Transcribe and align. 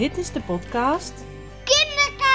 Dit 0.00 0.18
is 0.18 0.32
de 0.32 0.40
podcast 0.40 1.12
Kinderkijk! 1.64 2.28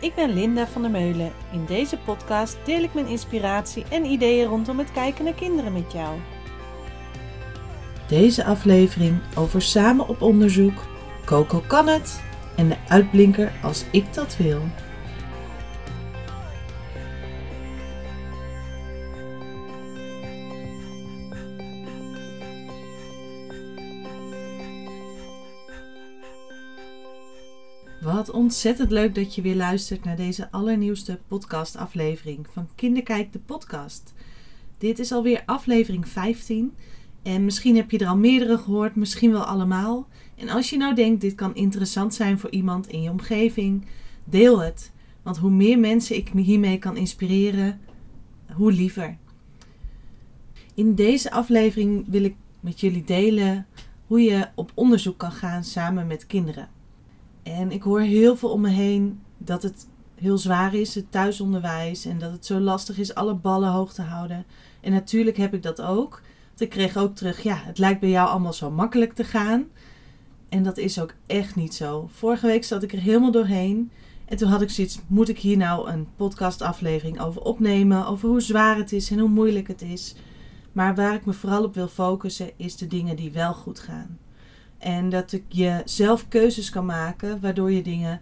Ik 0.00 0.14
ben 0.14 0.34
Linda 0.34 0.66
van 0.66 0.82
der 0.82 0.90
Meulen. 0.90 1.32
In 1.52 1.64
deze 1.64 1.98
podcast 1.98 2.56
deel 2.64 2.82
ik 2.82 2.94
mijn 2.94 3.06
inspiratie 3.06 3.84
en 3.90 4.04
ideeën 4.04 4.46
rondom 4.46 4.78
het 4.78 4.92
kijken 4.92 5.24
naar 5.24 5.34
kinderen 5.34 5.72
met 5.72 5.92
jou. 5.92 6.18
Deze 8.06 8.44
aflevering 8.44 9.20
over 9.34 9.62
samen 9.62 10.08
op 10.08 10.22
onderzoek, 10.22 10.86
Coco 11.24 11.62
kan 11.66 11.86
het 11.86 12.20
en 12.56 12.68
de 12.68 12.76
uitblinker 12.88 13.52
als 13.62 13.84
ik 13.90 14.14
dat 14.14 14.36
wil. 14.36 14.60
Wat 28.18 28.30
ontzettend 28.30 28.90
leuk 28.90 29.14
dat 29.14 29.34
je 29.34 29.42
weer 29.42 29.56
luistert 29.56 30.04
naar 30.04 30.16
deze 30.16 30.50
allernieuwste 30.50 31.18
podcastaflevering 31.28 32.46
van 32.52 32.68
Kinderkijk 32.74 33.32
de 33.32 33.38
podcast. 33.38 34.14
Dit 34.78 34.98
is 34.98 35.12
alweer 35.12 35.42
aflevering 35.46 36.08
15 36.08 36.74
en 37.22 37.44
misschien 37.44 37.76
heb 37.76 37.90
je 37.90 37.98
er 37.98 38.06
al 38.06 38.16
meerdere 38.16 38.58
gehoord, 38.58 38.96
misschien 38.96 39.30
wel 39.30 39.44
allemaal. 39.44 40.08
En 40.36 40.48
als 40.48 40.70
je 40.70 40.76
nou 40.76 40.94
denkt 40.94 41.20
dit 41.20 41.34
kan 41.34 41.54
interessant 41.54 42.14
zijn 42.14 42.38
voor 42.38 42.50
iemand 42.50 42.88
in 42.88 43.02
je 43.02 43.10
omgeving, 43.10 43.86
deel 44.24 44.60
het. 44.60 44.92
Want 45.22 45.36
hoe 45.36 45.50
meer 45.50 45.78
mensen 45.78 46.16
ik 46.16 46.34
me 46.34 46.40
hiermee 46.40 46.78
kan 46.78 46.96
inspireren, 46.96 47.80
hoe 48.52 48.72
liever. 48.72 49.16
In 50.74 50.94
deze 50.94 51.30
aflevering 51.30 52.04
wil 52.08 52.24
ik 52.24 52.34
met 52.60 52.80
jullie 52.80 53.04
delen 53.04 53.66
hoe 54.06 54.20
je 54.20 54.48
op 54.54 54.72
onderzoek 54.74 55.18
kan 55.18 55.32
gaan 55.32 55.64
samen 55.64 56.06
met 56.06 56.26
kinderen. 56.26 56.77
En 57.56 57.70
ik 57.70 57.82
hoor 57.82 58.00
heel 58.00 58.36
veel 58.36 58.50
om 58.50 58.60
me 58.60 58.68
heen 58.68 59.20
dat 59.38 59.62
het 59.62 59.88
heel 60.14 60.38
zwaar 60.38 60.74
is, 60.74 60.94
het 60.94 61.10
thuisonderwijs. 61.10 62.04
En 62.04 62.18
dat 62.18 62.32
het 62.32 62.46
zo 62.46 62.58
lastig 62.58 62.98
is 62.98 63.14
alle 63.14 63.34
ballen 63.34 63.70
hoog 63.70 63.92
te 63.92 64.02
houden. 64.02 64.44
En 64.80 64.92
natuurlijk 64.92 65.36
heb 65.36 65.54
ik 65.54 65.62
dat 65.62 65.82
ook. 65.82 66.22
Ik 66.56 66.68
kreeg 66.68 66.96
ook 66.96 67.16
terug, 67.16 67.42
ja, 67.42 67.56
het 67.56 67.78
lijkt 67.78 68.00
bij 68.00 68.08
jou 68.08 68.28
allemaal 68.28 68.52
zo 68.52 68.70
makkelijk 68.70 69.12
te 69.12 69.24
gaan. 69.24 69.66
En 70.48 70.62
dat 70.62 70.78
is 70.78 71.00
ook 71.00 71.14
echt 71.26 71.56
niet 71.56 71.74
zo. 71.74 72.08
Vorige 72.12 72.46
week 72.46 72.64
zat 72.64 72.82
ik 72.82 72.92
er 72.92 73.00
helemaal 73.00 73.30
doorheen. 73.30 73.90
En 74.24 74.36
toen 74.36 74.48
had 74.48 74.62
ik 74.62 74.70
zoiets, 74.70 74.98
moet 75.06 75.28
ik 75.28 75.38
hier 75.38 75.56
nou 75.56 75.90
een 75.90 76.06
podcastaflevering 76.16 77.20
over 77.20 77.42
opnemen? 77.42 78.06
Over 78.06 78.28
hoe 78.28 78.40
zwaar 78.40 78.76
het 78.76 78.92
is 78.92 79.10
en 79.10 79.18
hoe 79.18 79.28
moeilijk 79.28 79.68
het 79.68 79.82
is. 79.82 80.14
Maar 80.72 80.94
waar 80.94 81.14
ik 81.14 81.26
me 81.26 81.32
vooral 81.32 81.64
op 81.64 81.74
wil 81.74 81.88
focussen, 81.88 82.50
is 82.56 82.76
de 82.76 82.86
dingen 82.86 83.16
die 83.16 83.32
wel 83.32 83.54
goed 83.54 83.78
gaan. 83.78 84.18
En 84.78 85.08
dat 85.08 85.32
ik 85.32 85.44
je 85.48 85.82
zelf 85.84 86.28
keuzes 86.28 86.70
kan 86.70 86.86
maken, 86.86 87.40
waardoor 87.40 87.72
je 87.72 87.82
dingen, 87.82 88.20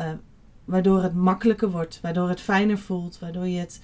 uh, 0.00 0.10
waardoor 0.64 1.02
het 1.02 1.14
makkelijker 1.14 1.70
wordt, 1.70 2.00
waardoor 2.02 2.28
het 2.28 2.40
fijner 2.40 2.78
voelt, 2.78 3.18
waardoor 3.18 3.46
je 3.46 3.58
het 3.58 3.82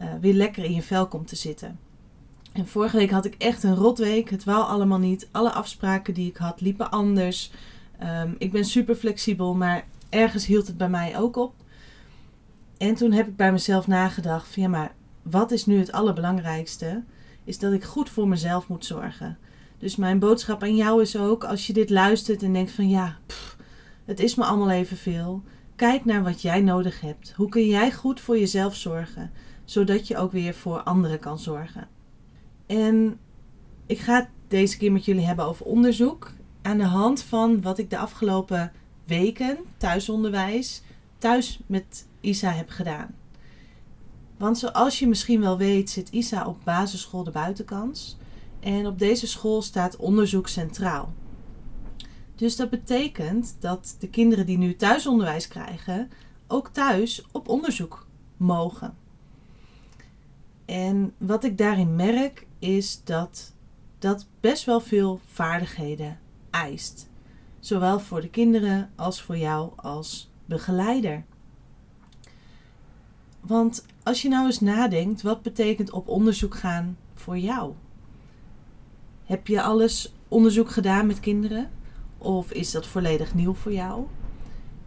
uh, 0.00 0.06
weer 0.20 0.34
lekker 0.34 0.64
in 0.64 0.74
je 0.74 0.82
vel 0.82 1.06
komt 1.06 1.28
te 1.28 1.36
zitten. 1.36 1.78
En 2.52 2.66
vorige 2.66 2.96
week 2.96 3.10
had 3.10 3.24
ik 3.24 3.34
echt 3.38 3.62
een 3.62 3.74
rotweek. 3.74 4.30
Het 4.30 4.44
wou 4.44 4.64
allemaal 4.64 4.98
niet. 4.98 5.28
Alle 5.30 5.52
afspraken 5.52 6.14
die 6.14 6.28
ik 6.28 6.36
had 6.36 6.60
liepen 6.60 6.90
anders. 6.90 7.50
Um, 8.02 8.34
ik 8.38 8.52
ben 8.52 8.64
super 8.64 8.94
flexibel, 8.94 9.54
maar 9.54 9.84
ergens 10.08 10.46
hield 10.46 10.66
het 10.66 10.76
bij 10.76 10.88
mij 10.88 11.18
ook 11.18 11.36
op. 11.36 11.54
En 12.78 12.94
toen 12.94 13.12
heb 13.12 13.28
ik 13.28 13.36
bij 13.36 13.52
mezelf 13.52 13.86
nagedacht: 13.86 14.48
van 14.48 14.62
ja, 14.62 14.68
maar 14.68 14.94
wat 15.22 15.50
is 15.50 15.66
nu 15.66 15.78
het 15.78 15.92
allerbelangrijkste? 15.92 17.02
Is 17.44 17.58
dat 17.58 17.72
ik 17.72 17.84
goed 17.84 18.10
voor 18.10 18.28
mezelf 18.28 18.68
moet 18.68 18.84
zorgen. 18.84 19.38
Dus 19.84 19.96
mijn 19.96 20.18
boodschap 20.18 20.62
aan 20.62 20.76
jou 20.76 21.02
is 21.02 21.16
ook, 21.16 21.44
als 21.44 21.66
je 21.66 21.72
dit 21.72 21.90
luistert 21.90 22.42
en 22.42 22.52
denkt 22.52 22.70
van 22.70 22.88
ja, 22.88 23.18
het 24.04 24.20
is 24.20 24.34
me 24.34 24.44
allemaal 24.44 24.70
even 24.70 24.96
veel. 24.96 25.42
Kijk 25.76 26.04
naar 26.04 26.22
wat 26.22 26.42
jij 26.42 26.60
nodig 26.60 27.00
hebt. 27.00 27.32
Hoe 27.36 27.48
kun 27.48 27.66
jij 27.66 27.92
goed 27.92 28.20
voor 28.20 28.38
jezelf 28.38 28.76
zorgen, 28.76 29.30
zodat 29.64 30.08
je 30.08 30.16
ook 30.16 30.32
weer 30.32 30.54
voor 30.54 30.82
anderen 30.82 31.18
kan 31.18 31.38
zorgen. 31.38 31.88
En 32.66 33.18
ik 33.86 33.98
ga 33.98 34.14
het 34.14 34.28
deze 34.48 34.76
keer 34.76 34.92
met 34.92 35.04
jullie 35.04 35.26
hebben 35.26 35.44
over 35.44 35.66
onderzoek. 35.66 36.32
Aan 36.62 36.78
de 36.78 36.84
hand 36.84 37.22
van 37.22 37.62
wat 37.62 37.78
ik 37.78 37.90
de 37.90 37.98
afgelopen 37.98 38.72
weken, 39.06 39.58
thuisonderwijs, 39.76 40.82
thuis 41.18 41.60
met 41.66 42.06
Isa 42.20 42.50
heb 42.50 42.68
gedaan. 42.68 43.14
Want 44.36 44.58
zoals 44.58 44.98
je 44.98 45.08
misschien 45.08 45.40
wel 45.40 45.58
weet, 45.58 45.90
zit 45.90 46.08
Isa 46.08 46.46
op 46.46 46.56
basisschool 46.64 47.24
de 47.24 47.30
buitenkans. 47.30 48.16
En 48.64 48.86
op 48.86 48.98
deze 48.98 49.26
school 49.26 49.62
staat 49.62 49.96
onderzoek 49.96 50.48
centraal. 50.48 51.12
Dus 52.34 52.56
dat 52.56 52.70
betekent 52.70 53.56
dat 53.60 53.96
de 53.98 54.08
kinderen 54.08 54.46
die 54.46 54.58
nu 54.58 54.76
thuisonderwijs 54.76 55.48
krijgen, 55.48 56.10
ook 56.46 56.68
thuis 56.68 57.26
op 57.32 57.48
onderzoek 57.48 58.06
mogen. 58.36 58.96
En 60.64 61.14
wat 61.18 61.44
ik 61.44 61.58
daarin 61.58 61.96
merk 61.96 62.46
is 62.58 63.04
dat 63.04 63.52
dat 63.98 64.26
best 64.40 64.64
wel 64.64 64.80
veel 64.80 65.20
vaardigheden 65.26 66.18
eist. 66.50 67.08
Zowel 67.60 68.00
voor 68.00 68.20
de 68.20 68.30
kinderen 68.30 68.90
als 68.96 69.22
voor 69.22 69.36
jou 69.36 69.72
als 69.76 70.30
begeleider. 70.44 71.24
Want 73.40 73.86
als 74.02 74.22
je 74.22 74.28
nou 74.28 74.46
eens 74.46 74.60
nadenkt, 74.60 75.22
wat 75.22 75.42
betekent 75.42 75.90
op 75.90 76.08
onderzoek 76.08 76.54
gaan 76.54 76.96
voor 77.14 77.38
jou? 77.38 77.74
Heb 79.24 79.46
je 79.46 79.62
alles 79.62 80.14
onderzoek 80.28 80.70
gedaan 80.70 81.06
met 81.06 81.20
kinderen? 81.20 81.70
Of 82.18 82.52
is 82.52 82.70
dat 82.70 82.86
volledig 82.86 83.34
nieuw 83.34 83.54
voor 83.54 83.72
jou? 83.72 84.06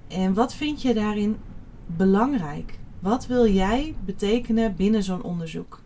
En 0.07 0.33
wat 0.33 0.53
vind 0.53 0.81
je 0.81 0.93
daarin 0.93 1.37
belangrijk? 1.85 2.79
Wat 2.99 3.27
wil 3.27 3.47
jij 3.47 3.95
betekenen 4.05 4.75
binnen 4.75 5.03
zo'n 5.03 5.23
onderzoek? 5.23 5.81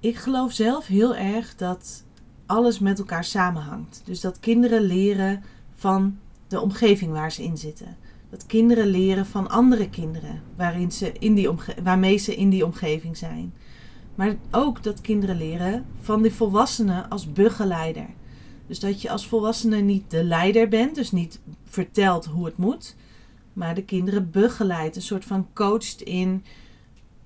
Ik 0.00 0.16
geloof 0.16 0.52
zelf 0.52 0.86
heel 0.86 1.16
erg 1.16 1.56
dat 1.56 2.04
alles 2.46 2.78
met 2.78 2.98
elkaar 2.98 3.24
samenhangt. 3.24 4.02
Dus 4.04 4.20
dat 4.20 4.40
kinderen 4.40 4.82
leren 4.82 5.42
van 5.74 6.18
de 6.48 6.60
omgeving 6.60 7.12
waar 7.12 7.32
ze 7.32 7.42
in 7.42 7.56
zitten. 7.56 7.96
Dat 8.30 8.46
kinderen 8.46 8.86
leren 8.86 9.26
van 9.26 9.48
andere 9.48 9.88
kinderen 9.88 10.42
waarin 10.56 10.92
ze 10.92 11.12
in 11.12 11.34
die 11.34 11.50
waarmee 11.82 12.16
ze 12.16 12.36
in 12.36 12.50
die 12.50 12.64
omgeving 12.64 13.16
zijn. 13.16 13.52
Maar 14.18 14.36
ook 14.50 14.82
dat 14.82 15.00
kinderen 15.00 15.36
leren 15.36 15.86
van 16.00 16.22
de 16.22 16.30
volwassenen 16.30 17.08
als 17.08 17.32
begeleider. 17.32 18.06
Dus 18.66 18.80
dat 18.80 19.02
je 19.02 19.10
als 19.10 19.26
volwassene 19.26 19.76
niet 19.76 20.10
de 20.10 20.24
leider 20.24 20.68
bent, 20.68 20.94
dus 20.94 21.12
niet 21.12 21.40
vertelt 21.64 22.24
hoe 22.24 22.44
het 22.44 22.56
moet, 22.56 22.96
maar 23.52 23.74
de 23.74 23.84
kinderen 23.84 24.30
begeleidt, 24.30 24.96
een 24.96 25.02
soort 25.02 25.24
van 25.24 25.48
coacht 25.52 26.02
in 26.02 26.44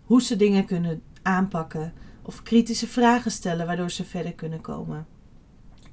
hoe 0.04 0.22
ze 0.22 0.36
dingen 0.36 0.64
kunnen 0.64 1.02
aanpakken 1.22 1.92
of 2.22 2.42
kritische 2.42 2.86
vragen 2.86 3.30
stellen 3.30 3.66
waardoor 3.66 3.90
ze 3.90 4.04
verder 4.04 4.32
kunnen 4.32 4.60
komen. 4.60 5.06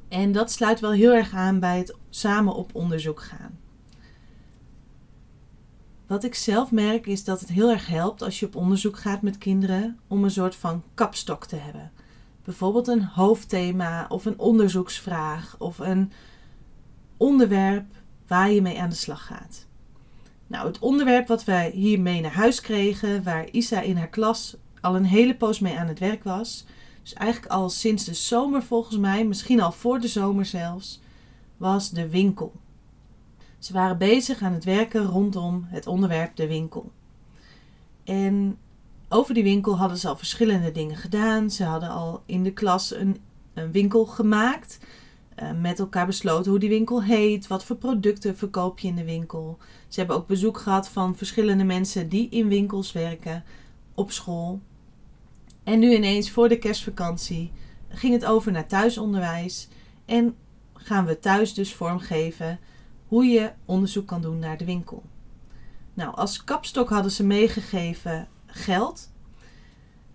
En 0.07 0.31
dat 0.31 0.51
sluit 0.51 0.79
wel 0.79 0.91
heel 0.91 1.13
erg 1.13 1.33
aan 1.33 1.59
bij 1.59 1.77
het 1.77 1.95
samen 2.09 2.55
op 2.55 2.75
onderzoek 2.75 3.21
gaan. 3.21 3.59
Wat 6.09 6.23
ik 6.23 6.35
zelf 6.35 6.71
merk 6.71 7.07
is 7.07 7.23
dat 7.23 7.39
het 7.39 7.49
heel 7.49 7.69
erg 7.69 7.87
helpt 7.87 8.21
als 8.21 8.39
je 8.39 8.45
op 8.45 8.55
onderzoek 8.55 8.97
gaat 8.97 9.21
met 9.21 9.37
kinderen 9.37 9.99
om 10.07 10.23
een 10.23 10.31
soort 10.31 10.55
van 10.55 10.83
kapstok 10.93 11.45
te 11.45 11.55
hebben. 11.55 11.91
Bijvoorbeeld 12.43 12.87
een 12.87 13.03
hoofdthema 13.03 14.05
of 14.07 14.25
een 14.25 14.39
onderzoeksvraag 14.39 15.55
of 15.59 15.79
een 15.79 16.11
onderwerp 17.17 17.85
waar 18.27 18.51
je 18.51 18.61
mee 18.61 18.79
aan 18.81 18.89
de 18.89 18.95
slag 18.95 19.25
gaat. 19.25 19.65
Nou, 20.47 20.67
het 20.67 20.79
onderwerp 20.79 21.27
wat 21.27 21.43
wij 21.43 21.69
hier 21.69 21.99
mee 21.99 22.21
naar 22.21 22.33
huis 22.33 22.61
kregen, 22.61 23.23
waar 23.23 23.49
Isa 23.49 23.81
in 23.81 23.97
haar 23.97 24.09
klas 24.09 24.55
al 24.81 24.95
een 24.95 25.05
hele 25.05 25.35
poos 25.35 25.59
mee 25.59 25.77
aan 25.77 25.87
het 25.87 25.99
werk 25.99 26.23
was, 26.23 26.65
dus 27.01 27.13
eigenlijk 27.13 27.51
al 27.51 27.69
sinds 27.69 28.03
de 28.03 28.13
zomer 28.13 28.63
volgens 28.63 28.97
mij, 28.97 29.25
misschien 29.25 29.61
al 29.61 29.71
voor 29.71 29.99
de 29.99 30.07
zomer 30.07 30.45
zelfs, 30.45 31.01
was 31.57 31.89
de 31.89 32.09
winkel. 32.09 32.53
Ze 33.59 33.73
waren 33.73 33.97
bezig 33.97 34.41
aan 34.41 34.53
het 34.53 34.63
werken 34.63 35.05
rondom 35.05 35.65
het 35.67 35.87
onderwerp 35.87 36.35
de 36.35 36.47
winkel. 36.47 36.91
En 38.03 38.57
over 39.09 39.33
die 39.33 39.43
winkel 39.43 39.77
hadden 39.77 39.97
ze 39.97 40.07
al 40.07 40.17
verschillende 40.17 40.71
dingen 40.71 40.95
gedaan. 40.95 41.51
Ze 41.51 41.63
hadden 41.63 41.89
al 41.89 42.23
in 42.25 42.43
de 42.43 42.53
klas 42.53 42.95
een, 42.95 43.17
een 43.53 43.71
winkel 43.71 44.05
gemaakt. 44.05 44.79
Uh, 45.41 45.51
met 45.61 45.79
elkaar 45.79 46.05
besloten 46.05 46.51
hoe 46.51 46.59
die 46.59 46.69
winkel 46.69 47.03
heet. 47.03 47.47
Wat 47.47 47.63
voor 47.63 47.75
producten 47.75 48.37
verkoop 48.37 48.79
je 48.79 48.87
in 48.87 48.95
de 48.95 49.03
winkel. 49.03 49.57
Ze 49.87 49.99
hebben 49.99 50.17
ook 50.17 50.27
bezoek 50.27 50.57
gehad 50.57 50.89
van 50.89 51.15
verschillende 51.15 51.63
mensen 51.63 52.09
die 52.09 52.29
in 52.29 52.47
winkels 52.47 52.91
werken 52.91 53.43
op 53.95 54.11
school. 54.11 54.59
En 55.63 55.79
nu 55.79 55.93
ineens 55.93 56.31
voor 56.31 56.49
de 56.49 56.59
kerstvakantie 56.59 57.51
ging 57.89 58.13
het 58.13 58.25
over 58.25 58.51
naar 58.51 58.67
thuisonderwijs. 58.67 59.67
En 60.05 60.35
gaan 60.73 61.05
we 61.05 61.19
thuis 61.19 61.53
dus 61.53 61.73
vormgeven 61.73 62.59
hoe 63.09 63.25
je 63.25 63.51
onderzoek 63.65 64.07
kan 64.07 64.21
doen 64.21 64.39
naar 64.39 64.57
de 64.57 64.65
winkel. 64.65 65.03
Nou, 65.93 66.15
als 66.15 66.43
kapstok 66.43 66.89
hadden 66.89 67.11
ze 67.11 67.23
meegegeven 67.25 68.27
geld. 68.45 69.11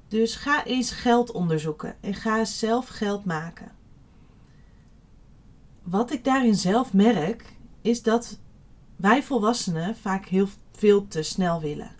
Dus 0.09 0.35
ga 0.35 0.65
eens 0.65 0.91
geld 0.91 1.33
onderzoeken 1.33 1.97
en 2.01 2.15
ga 2.15 2.45
zelf 2.45 2.89
geld 2.89 3.25
maken. 3.25 3.73
wat 5.83 6.13
ik 6.13 6.25
daarin 6.25 6.55
zelf 6.55 6.93
merk, 6.93 7.53
is 7.83 8.03
dat 8.03 8.39
wij 8.97 9.23
volwassenen 9.23 9.97
vaak 9.97 10.27
heel 10.27 10.49
veel 10.73 11.07
te 11.09 11.23
snel 11.23 11.61
willen. 11.61 11.91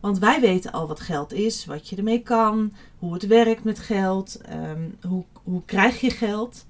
Want 0.00 0.18
wij 0.18 0.40
weten 0.40 0.72
al 0.72 0.86
wat 0.86 1.00
geld 1.00 1.32
is, 1.32 1.64
wat 1.64 1.88
je 1.88 1.96
ermee 1.96 2.22
kan, 2.22 2.72
hoe 2.98 3.12
het 3.12 3.26
werkt 3.26 3.64
met 3.64 3.78
geld, 3.78 4.40
ehm, 4.40 4.88
hoe, 5.08 5.24
hoe 5.42 5.64
krijg 5.64 6.00
je 6.00 6.10
geld, 6.10 6.66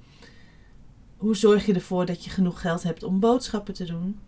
hoe 1.21 1.37
zorg 1.37 1.67
je 1.67 1.75
ervoor 1.75 2.07
dat 2.07 2.25
je 2.25 2.31
genoeg 2.31 2.61
geld 2.61 2.83
hebt 2.83 3.03
om 3.03 3.21
boodschappen 3.21 3.75
te 3.75 3.85
doen. 3.85 4.21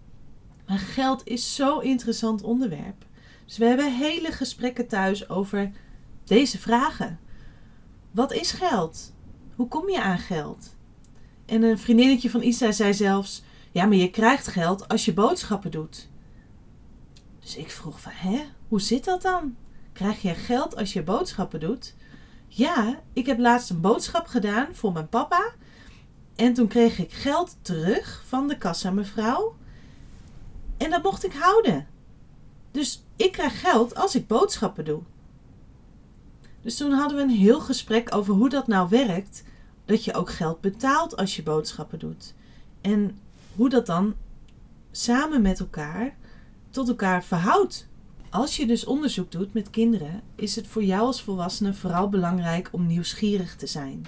Maar 0.66 0.78
geld 0.78 1.26
is 1.26 1.54
zo'n 1.54 1.82
interessant 1.82 2.42
onderwerp. 2.42 3.04
Dus 3.44 3.58
we 3.58 3.64
hebben 3.64 3.94
hele 3.96 4.32
gesprekken 4.32 4.86
thuis 4.86 5.28
over 5.28 5.72
deze 6.24 6.58
vragen. 6.58 7.18
Wat 8.10 8.32
is 8.32 8.52
geld? 8.52 9.12
Hoe 9.54 9.68
kom 9.68 9.88
je 9.88 10.02
aan 10.02 10.18
geld? 10.18 10.74
En 11.46 11.62
een 11.62 11.78
vriendinnetje 11.78 12.30
van 12.30 12.42
Isa 12.42 12.72
zei 12.72 12.94
zelfs: 12.94 13.42
Ja, 13.70 13.84
maar 13.84 13.96
je 13.96 14.10
krijgt 14.10 14.46
geld 14.46 14.88
als 14.88 15.04
je 15.04 15.14
boodschappen 15.14 15.70
doet. 15.70 16.08
Dus 17.40 17.56
ik 17.56 17.70
vroeg 17.70 18.00
van, 18.00 18.12
hè, 18.14 18.40
hoe 18.68 18.80
zit 18.80 19.04
dat 19.04 19.22
dan? 19.22 19.56
Krijg 19.92 20.22
je 20.22 20.34
geld 20.34 20.76
als 20.76 20.92
je 20.92 21.02
boodschappen 21.02 21.60
doet? 21.60 21.94
Ja, 22.48 23.00
ik 23.12 23.26
heb 23.26 23.38
laatst 23.38 23.70
een 23.70 23.80
boodschap 23.80 24.26
gedaan 24.26 24.74
voor 24.74 24.92
mijn 24.92 25.08
papa. 25.08 25.52
En 26.36 26.54
toen 26.54 26.68
kreeg 26.68 26.98
ik 26.98 27.12
geld 27.12 27.56
terug 27.62 28.22
van 28.26 28.48
de 28.48 28.58
kassa 28.58 28.90
mevrouw. 28.90 29.56
En 30.76 30.90
dat 30.90 31.02
mocht 31.02 31.24
ik 31.24 31.32
houden. 31.32 31.86
Dus 32.70 33.04
ik 33.16 33.32
krijg 33.32 33.60
geld 33.60 33.94
als 33.94 34.14
ik 34.14 34.26
boodschappen 34.26 34.84
doe. 34.84 35.02
Dus 36.62 36.76
toen 36.76 36.92
hadden 36.92 37.16
we 37.16 37.22
een 37.22 37.38
heel 37.38 37.60
gesprek 37.60 38.14
over 38.14 38.34
hoe 38.34 38.48
dat 38.48 38.66
nou 38.66 38.88
werkt. 38.88 39.44
Dat 39.84 40.04
je 40.04 40.14
ook 40.14 40.30
geld 40.30 40.60
betaalt 40.60 41.16
als 41.16 41.36
je 41.36 41.42
boodschappen 41.42 41.98
doet. 41.98 42.34
En 42.80 43.18
hoe 43.56 43.68
dat 43.68 43.86
dan 43.86 44.14
samen 44.90 45.42
met 45.42 45.60
elkaar 45.60 46.16
tot 46.70 46.88
elkaar 46.88 47.24
verhoudt. 47.24 47.88
Als 48.30 48.56
je 48.56 48.66
dus 48.66 48.84
onderzoek 48.84 49.30
doet 49.30 49.52
met 49.52 49.70
kinderen, 49.70 50.22
is 50.34 50.56
het 50.56 50.66
voor 50.66 50.84
jou 50.84 51.02
als 51.02 51.22
volwassene 51.22 51.74
vooral 51.74 52.08
belangrijk 52.08 52.68
om 52.72 52.86
nieuwsgierig 52.86 53.56
te 53.56 53.66
zijn. 53.66 54.06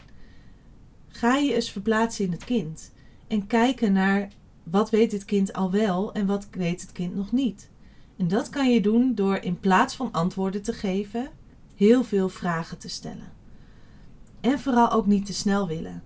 Ga 1.16 1.36
je 1.36 1.54
eens 1.54 1.70
verplaatsen 1.70 2.24
in 2.24 2.32
het 2.32 2.44
kind 2.44 2.92
en 3.26 3.46
kijken 3.46 3.92
naar 3.92 4.28
wat 4.62 4.90
weet 4.90 5.12
het 5.12 5.24
kind 5.24 5.52
al 5.52 5.70
wel 5.70 6.12
en 6.12 6.26
wat 6.26 6.48
weet 6.50 6.80
het 6.80 6.92
kind 6.92 7.14
nog 7.14 7.32
niet. 7.32 7.70
En 8.16 8.28
dat 8.28 8.48
kan 8.48 8.72
je 8.72 8.80
doen 8.80 9.14
door 9.14 9.36
in 9.36 9.60
plaats 9.60 9.94
van 9.94 10.12
antwoorden 10.12 10.62
te 10.62 10.72
geven, 10.72 11.30
heel 11.76 12.04
veel 12.04 12.28
vragen 12.28 12.78
te 12.78 12.88
stellen. 12.88 13.32
En 14.40 14.58
vooral 14.58 14.90
ook 14.90 15.06
niet 15.06 15.26
te 15.26 15.32
snel 15.32 15.66
willen. 15.66 16.02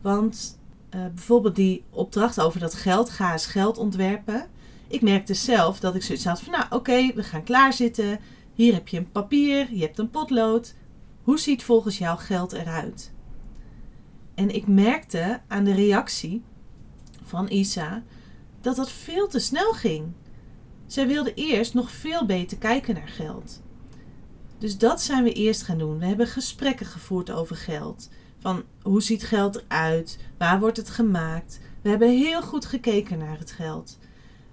Want 0.00 0.58
uh, 0.94 1.00
bijvoorbeeld 1.14 1.56
die 1.56 1.84
opdracht 1.90 2.40
over 2.40 2.60
dat 2.60 2.74
geld, 2.74 3.10
ga 3.10 3.32
eens 3.32 3.46
geld 3.46 3.78
ontwerpen. 3.78 4.46
Ik 4.88 5.02
merkte 5.02 5.34
zelf 5.34 5.80
dat 5.80 5.94
ik 5.94 6.02
zoiets 6.02 6.24
had 6.24 6.40
van, 6.40 6.52
nou 6.52 6.64
oké, 6.70 7.12
we 7.14 7.22
gaan 7.22 7.42
klaarzitten. 7.42 8.20
Hier 8.54 8.72
heb 8.72 8.88
je 8.88 8.98
een 8.98 9.10
papier, 9.10 9.74
je 9.74 9.82
hebt 9.82 9.98
een 9.98 10.10
potlood. 10.10 10.74
Hoe 11.22 11.38
ziet 11.38 11.64
volgens 11.64 11.98
jou 11.98 12.18
geld 12.18 12.52
eruit? 12.52 13.12
En 14.34 14.54
ik 14.54 14.66
merkte 14.66 15.40
aan 15.48 15.64
de 15.64 15.74
reactie 15.74 16.42
van 17.24 17.50
Isa 17.50 18.02
dat 18.60 18.76
dat 18.76 18.90
veel 18.90 19.28
te 19.28 19.38
snel 19.38 19.72
ging. 19.72 20.12
Zij 20.86 21.06
wilde 21.06 21.34
eerst 21.34 21.74
nog 21.74 21.90
veel 21.90 22.26
beter 22.26 22.58
kijken 22.58 22.94
naar 22.94 23.08
geld. 23.08 23.62
Dus 24.58 24.78
dat 24.78 25.02
zijn 25.02 25.24
we 25.24 25.32
eerst 25.32 25.62
gaan 25.62 25.78
doen. 25.78 25.98
We 25.98 26.04
hebben 26.06 26.26
gesprekken 26.26 26.86
gevoerd 26.86 27.30
over 27.30 27.56
geld. 27.56 28.08
Van 28.38 28.62
hoe 28.82 29.02
ziet 29.02 29.24
geld 29.24 29.62
eruit? 29.68 30.18
Waar 30.38 30.60
wordt 30.60 30.76
het 30.76 30.90
gemaakt? 30.90 31.60
We 31.82 31.88
hebben 31.88 32.08
heel 32.10 32.42
goed 32.42 32.64
gekeken 32.64 33.18
naar 33.18 33.38
het 33.38 33.52
geld. 33.52 33.98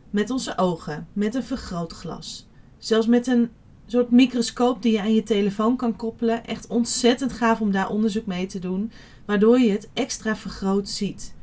Met 0.10 0.30
onze 0.30 0.58
ogen, 0.58 1.08
met 1.14 1.36
een 1.36 1.44
vergrootglas. 1.44 2.48
Zelfs 2.78 3.08
met 3.08 3.28
een 3.28 3.52
soort 3.92 4.12
microscoop 4.12 4.82
die 4.82 4.92
je 4.92 5.02
aan 5.02 5.14
je 5.14 5.24
telefoon 5.24 5.76
kan 5.76 5.96
koppelen. 5.96 6.46
Echt 6.46 6.68
ontzettend 6.68 7.34
gaaf 7.34 7.62
om 7.62 7.72
daar 7.72 7.90
onderzoek 7.90 8.26
mee 8.26 8.46
te 8.46 8.60
doen, 8.60 8.92
waardoor 9.26 9.60
je 9.60 9.72
het 9.72 9.90
extra 9.94 10.36
vergroot 10.36 10.90
ziet. 10.90 11.34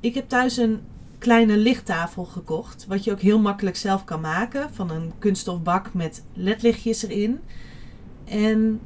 Ik 0.00 0.14
heb 0.14 0.28
thuis 0.28 0.56
een 0.56 0.80
kleine 1.18 1.56
lichttafel 1.56 2.24
gekocht, 2.24 2.86
wat 2.88 3.04
je 3.04 3.12
ook 3.12 3.20
heel 3.20 3.38
makkelijk 3.38 3.76
zelf 3.76 4.04
kan 4.04 4.20
maken, 4.20 4.74
van 4.74 4.90
een 4.90 5.12
kunststofbak 5.18 5.94
met 5.94 6.24
ledlichtjes 6.32 7.02
erin. 7.02 7.40
En 8.24 8.80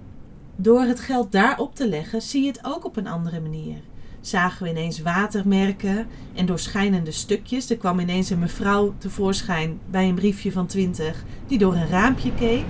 door 0.57 0.81
het 0.81 1.01
geld 1.01 1.33
daarop 1.33 1.75
te 1.75 1.89
leggen, 1.89 2.23
zie 2.23 2.43
je 2.43 2.49
het 2.49 2.65
ook 2.65 2.85
op 2.85 2.97
een 2.97 3.07
andere 3.07 3.41
manier 3.41 3.77
zagen 4.23 4.63
we 4.63 4.71
ineens 4.71 5.03
watermerken 5.03 6.07
en 6.35 6.47
doorschijnende 6.47 7.11
stukjes. 7.11 7.71
Er 7.71 7.77
kwam 7.77 7.99
ineens 7.99 8.31
een 8.31 8.39
mevrouw 8.39 8.95
tevoorschijn 8.99 9.79
bij 9.91 10.09
een 10.09 10.15
briefje 10.15 10.53
van 10.53 10.67
20 10.67 11.25
die 11.47 11.59
door 11.59 11.75
een 11.75 11.89
raampje 11.89 12.35
keek. 12.35 12.65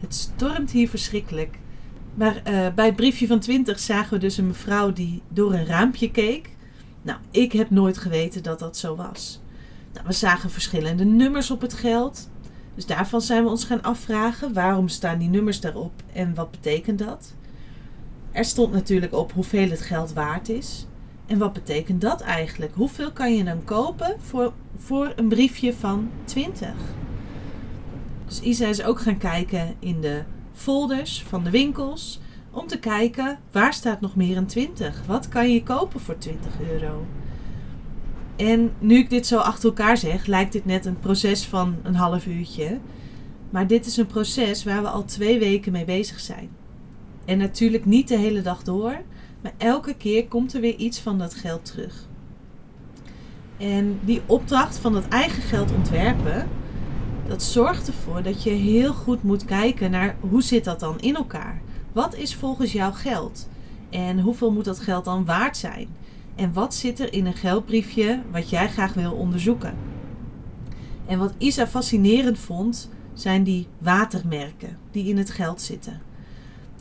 Het 0.00 0.14
stormt 0.14 0.70
hier 0.70 0.88
verschrikkelijk. 0.88 1.58
Maar 2.14 2.36
uh, 2.36 2.74
bij 2.74 2.86
het 2.86 2.96
briefje 2.96 3.26
van 3.26 3.38
20 3.38 3.78
zagen 3.78 4.12
we 4.12 4.18
dus 4.18 4.36
een 4.36 4.46
mevrouw 4.46 4.92
die 4.92 5.22
door 5.28 5.52
een 5.52 5.66
raampje 5.66 6.10
keek. 6.10 6.48
Nou, 7.02 7.18
ik 7.30 7.52
heb 7.52 7.70
nooit 7.70 7.98
geweten 7.98 8.42
dat 8.42 8.58
dat 8.58 8.76
zo 8.76 8.96
was. 8.96 9.40
Nou, 9.92 10.06
we 10.06 10.12
zagen 10.12 10.50
verschillende 10.50 11.04
nummers 11.04 11.50
op 11.50 11.60
het 11.60 11.74
geld. 11.74 12.30
Dus 12.74 12.86
daarvan 12.86 13.20
zijn 13.20 13.42
we 13.42 13.50
ons 13.50 13.64
gaan 13.64 13.82
afvragen: 13.82 14.52
waarom 14.52 14.88
staan 14.88 15.18
die 15.18 15.28
nummers 15.28 15.60
daarop 15.60 15.92
en 16.12 16.34
wat 16.34 16.50
betekent 16.50 16.98
dat? 16.98 17.34
Er 18.32 18.44
stond 18.44 18.72
natuurlijk 18.72 19.14
op 19.14 19.32
hoeveel 19.32 19.70
het 19.70 19.80
geld 19.80 20.12
waard 20.12 20.48
is. 20.48 20.86
En 21.26 21.38
wat 21.38 21.52
betekent 21.52 22.00
dat 22.00 22.20
eigenlijk? 22.20 22.74
Hoeveel 22.74 23.12
kan 23.12 23.34
je 23.34 23.44
dan 23.44 23.64
kopen 23.64 24.16
voor, 24.18 24.52
voor 24.76 25.12
een 25.16 25.28
briefje 25.28 25.74
van 25.74 26.10
20? 26.24 26.72
Dus 28.26 28.40
Isa 28.40 28.66
is 28.66 28.82
ook 28.82 29.00
gaan 29.00 29.18
kijken 29.18 29.74
in 29.78 30.00
de 30.00 30.22
folders 30.52 31.22
van 31.28 31.44
de 31.44 31.50
winkels. 31.50 32.20
Om 32.50 32.66
te 32.66 32.78
kijken 32.78 33.38
waar 33.52 33.74
staat 33.74 34.00
nog 34.00 34.16
meer 34.16 34.36
een 34.36 34.46
20? 34.46 35.02
Wat 35.06 35.28
kan 35.28 35.52
je 35.52 35.62
kopen 35.62 36.00
voor 36.00 36.18
20 36.18 36.52
euro? 36.70 37.06
En 38.36 38.72
nu 38.78 38.98
ik 38.98 39.10
dit 39.10 39.26
zo 39.26 39.38
achter 39.38 39.68
elkaar 39.68 39.96
zeg, 39.96 40.26
lijkt 40.26 40.52
dit 40.52 40.64
net 40.64 40.86
een 40.86 40.98
proces 40.98 41.44
van 41.44 41.76
een 41.82 41.94
half 41.94 42.26
uurtje. 42.26 42.78
Maar 43.50 43.66
dit 43.66 43.86
is 43.86 43.96
een 43.96 44.06
proces 44.06 44.64
waar 44.64 44.82
we 44.82 44.88
al 44.88 45.04
twee 45.04 45.38
weken 45.38 45.72
mee 45.72 45.84
bezig 45.84 46.20
zijn. 46.20 46.59
En 47.30 47.38
natuurlijk 47.38 47.84
niet 47.84 48.08
de 48.08 48.16
hele 48.16 48.42
dag 48.42 48.62
door, 48.62 49.02
maar 49.42 49.52
elke 49.56 49.94
keer 49.94 50.26
komt 50.26 50.54
er 50.54 50.60
weer 50.60 50.76
iets 50.76 51.00
van 51.00 51.18
dat 51.18 51.34
geld 51.34 51.64
terug. 51.64 52.08
En 53.56 53.98
die 54.04 54.22
opdracht 54.26 54.78
van 54.78 54.92
dat 54.92 55.08
eigen 55.08 55.42
geld 55.42 55.72
ontwerpen, 55.72 56.48
dat 57.28 57.42
zorgt 57.42 57.86
ervoor 57.86 58.22
dat 58.22 58.42
je 58.42 58.50
heel 58.50 58.92
goed 58.92 59.22
moet 59.22 59.44
kijken 59.44 59.90
naar 59.90 60.16
hoe 60.20 60.42
zit 60.42 60.64
dat 60.64 60.80
dan 60.80 61.00
in 61.00 61.16
elkaar. 61.16 61.60
Wat 61.92 62.14
is 62.14 62.34
volgens 62.34 62.72
jou 62.72 62.94
geld? 62.94 63.48
En 63.90 64.20
hoeveel 64.20 64.52
moet 64.52 64.64
dat 64.64 64.80
geld 64.80 65.04
dan 65.04 65.24
waard 65.24 65.56
zijn? 65.56 65.88
En 66.34 66.52
wat 66.52 66.74
zit 66.74 67.00
er 67.00 67.12
in 67.12 67.26
een 67.26 67.36
geldbriefje 67.36 68.22
wat 68.30 68.50
jij 68.50 68.68
graag 68.68 68.94
wil 68.94 69.12
onderzoeken? 69.12 69.74
En 71.06 71.18
wat 71.18 71.34
Isa 71.38 71.66
fascinerend 71.66 72.38
vond, 72.38 72.90
zijn 73.14 73.42
die 73.42 73.66
watermerken 73.78 74.78
die 74.90 75.08
in 75.08 75.18
het 75.18 75.30
geld 75.30 75.60
zitten. 75.60 76.09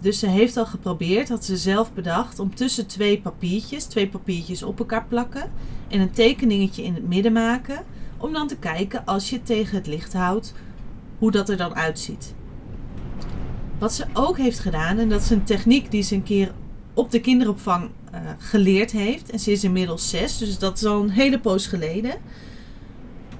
Dus 0.01 0.19
ze 0.19 0.27
heeft 0.27 0.57
al 0.57 0.65
geprobeerd, 0.65 1.29
had 1.29 1.45
ze 1.45 1.57
zelf 1.57 1.93
bedacht, 1.93 2.39
om 2.39 2.55
tussen 2.55 2.87
twee 2.87 3.21
papiertjes, 3.21 3.83
twee 3.85 4.07
papiertjes 4.07 4.63
op 4.63 4.79
elkaar 4.79 5.05
plakken 5.05 5.51
en 5.87 5.99
een 5.99 6.11
tekeningetje 6.11 6.83
in 6.83 6.93
het 6.93 7.07
midden 7.07 7.33
maken, 7.33 7.83
om 8.17 8.33
dan 8.33 8.47
te 8.47 8.57
kijken 8.57 9.05
als 9.05 9.29
je 9.29 9.35
het 9.35 9.45
tegen 9.45 9.75
het 9.75 9.87
licht 9.87 10.13
houdt, 10.13 10.53
hoe 11.17 11.31
dat 11.31 11.49
er 11.49 11.57
dan 11.57 11.75
uitziet. 11.75 12.33
Wat 13.79 13.93
ze 13.93 14.05
ook 14.13 14.37
heeft 14.37 14.59
gedaan, 14.59 14.97
en 14.97 15.09
dat 15.09 15.21
is 15.21 15.29
een 15.29 15.43
techniek 15.43 15.91
die 15.91 16.01
ze 16.01 16.15
een 16.15 16.23
keer 16.23 16.51
op 16.93 17.11
de 17.11 17.19
kinderopvang 17.19 17.89
uh, 18.13 18.19
geleerd 18.37 18.91
heeft, 18.91 19.29
en 19.29 19.39
ze 19.39 19.51
is 19.51 19.63
inmiddels 19.63 20.09
zes, 20.09 20.37
dus 20.37 20.57
dat 20.57 20.77
is 20.77 20.85
al 20.85 21.01
een 21.01 21.09
hele 21.09 21.39
poos 21.39 21.67
geleden. 21.67 22.15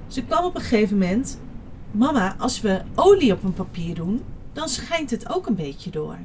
Ze 0.08 0.24
kwam 0.24 0.44
op 0.44 0.56
een 0.56 0.62
gegeven 0.62 0.98
moment, 0.98 1.40
mama, 1.92 2.36
als 2.38 2.62
we 2.62 2.82
olie 2.96 3.34
op 3.34 3.44
een 3.44 3.54
papier 3.54 3.96
doen, 3.96 4.24
dan 4.54 4.70
schijnt 4.70 5.12
het 5.12 5.34
ook 5.34 5.48
een 5.48 5.56
beetje 5.56 5.90
door. 5.90 6.18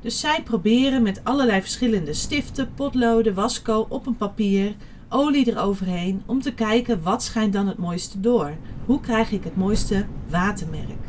Dus 0.00 0.20
zij 0.20 0.42
proberen 0.42 1.02
met 1.02 1.20
allerlei 1.24 1.60
verschillende 1.60 2.12
stiften, 2.14 2.74
potloden, 2.74 3.34
wasco 3.34 3.86
op 3.88 4.06
een 4.06 4.16
papier, 4.16 4.74
olie 5.08 5.48
eroverheen 5.50 6.22
om 6.26 6.40
te 6.40 6.54
kijken 6.54 7.02
wat 7.02 7.22
schijnt 7.22 7.52
dan 7.52 7.66
het 7.66 7.78
mooiste 7.78 8.20
door. 8.20 8.56
Hoe 8.84 9.00
krijg 9.00 9.30
ik 9.30 9.44
het 9.44 9.56
mooiste 9.56 10.06
watermerk? 10.28 11.08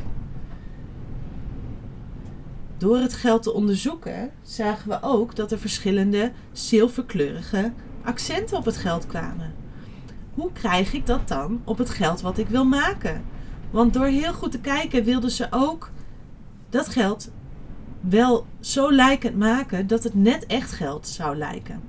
Door 2.78 2.98
het 2.98 3.14
geld 3.14 3.44
te 3.44 3.54
onderzoeken 3.54 4.32
zagen 4.42 4.90
we 4.90 4.98
ook 5.02 5.36
dat 5.36 5.52
er 5.52 5.60
verschillende 5.60 6.32
zilverkleurige 6.52 7.72
accenten 8.04 8.58
op 8.58 8.66
het 8.66 8.78
geld 8.78 9.08
kwamen. 9.08 9.54
Hoe 10.34 10.52
krijg 10.52 10.94
ik 10.94 11.06
dat 11.06 11.28
dan 11.28 11.62
op 11.64 11.78
het 11.78 11.90
geld 11.90 12.22
wat 12.22 12.38
ik 12.38 12.48
wil 12.48 12.66
maken? 12.66 13.24
Want 13.72 13.94
door 13.94 14.06
heel 14.06 14.34
goed 14.34 14.52
te 14.52 14.60
kijken 14.60 15.04
wilden 15.04 15.32
ze 15.32 15.48
ook 15.50 15.92
dat 16.70 16.90
geld 16.90 17.32
wel 18.02 18.46
zo 18.60 18.92
lijkend 18.92 19.38
maken 19.38 19.88
dat 19.88 20.04
het 20.04 20.14
net 20.14 20.46
echt 20.46 20.72
geld 20.72 21.08
zou 21.08 21.36
lijken. 21.36 21.82